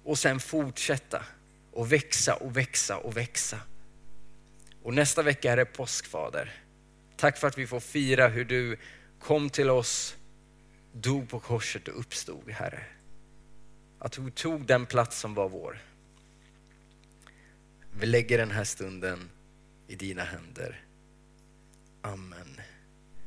Och 0.04 0.20
sen 0.20 0.40
fortsätta 0.40 1.24
och 1.74 1.92
växa 1.92 2.36
och 2.36 2.58
växa 2.58 2.98
och 2.98 3.18
växa. 3.18 3.60
Och 4.84 4.94
nästa 4.94 5.24
vecka 5.24 5.52
är 5.52 5.58
det 5.58 5.66
påskfader. 5.66 6.54
Tack 7.16 7.38
för 7.38 7.48
att 7.48 7.58
vi 7.58 7.68
får 7.68 7.80
fira 7.80 8.28
hur 8.28 8.46
du 8.46 8.78
kom 9.20 9.50
till 9.50 9.70
oss, 9.70 10.16
dog 10.92 11.30
på 11.30 11.40
korset 11.40 11.88
och 11.88 12.00
uppstod, 12.00 12.52
Herre. 12.52 12.84
Att 14.00 14.12
du 14.12 14.32
tog 14.32 14.66
den 14.66 14.86
plats 14.86 15.20
som 15.20 15.34
var 15.34 15.50
vår. 15.50 15.82
Vi 17.92 18.06
lägger 18.06 18.38
den 18.38 18.52
här 18.52 18.64
stunden 18.64 19.30
i 19.88 19.96
dina 19.96 20.24
händer. 20.24 20.82
Amen. 22.02 22.62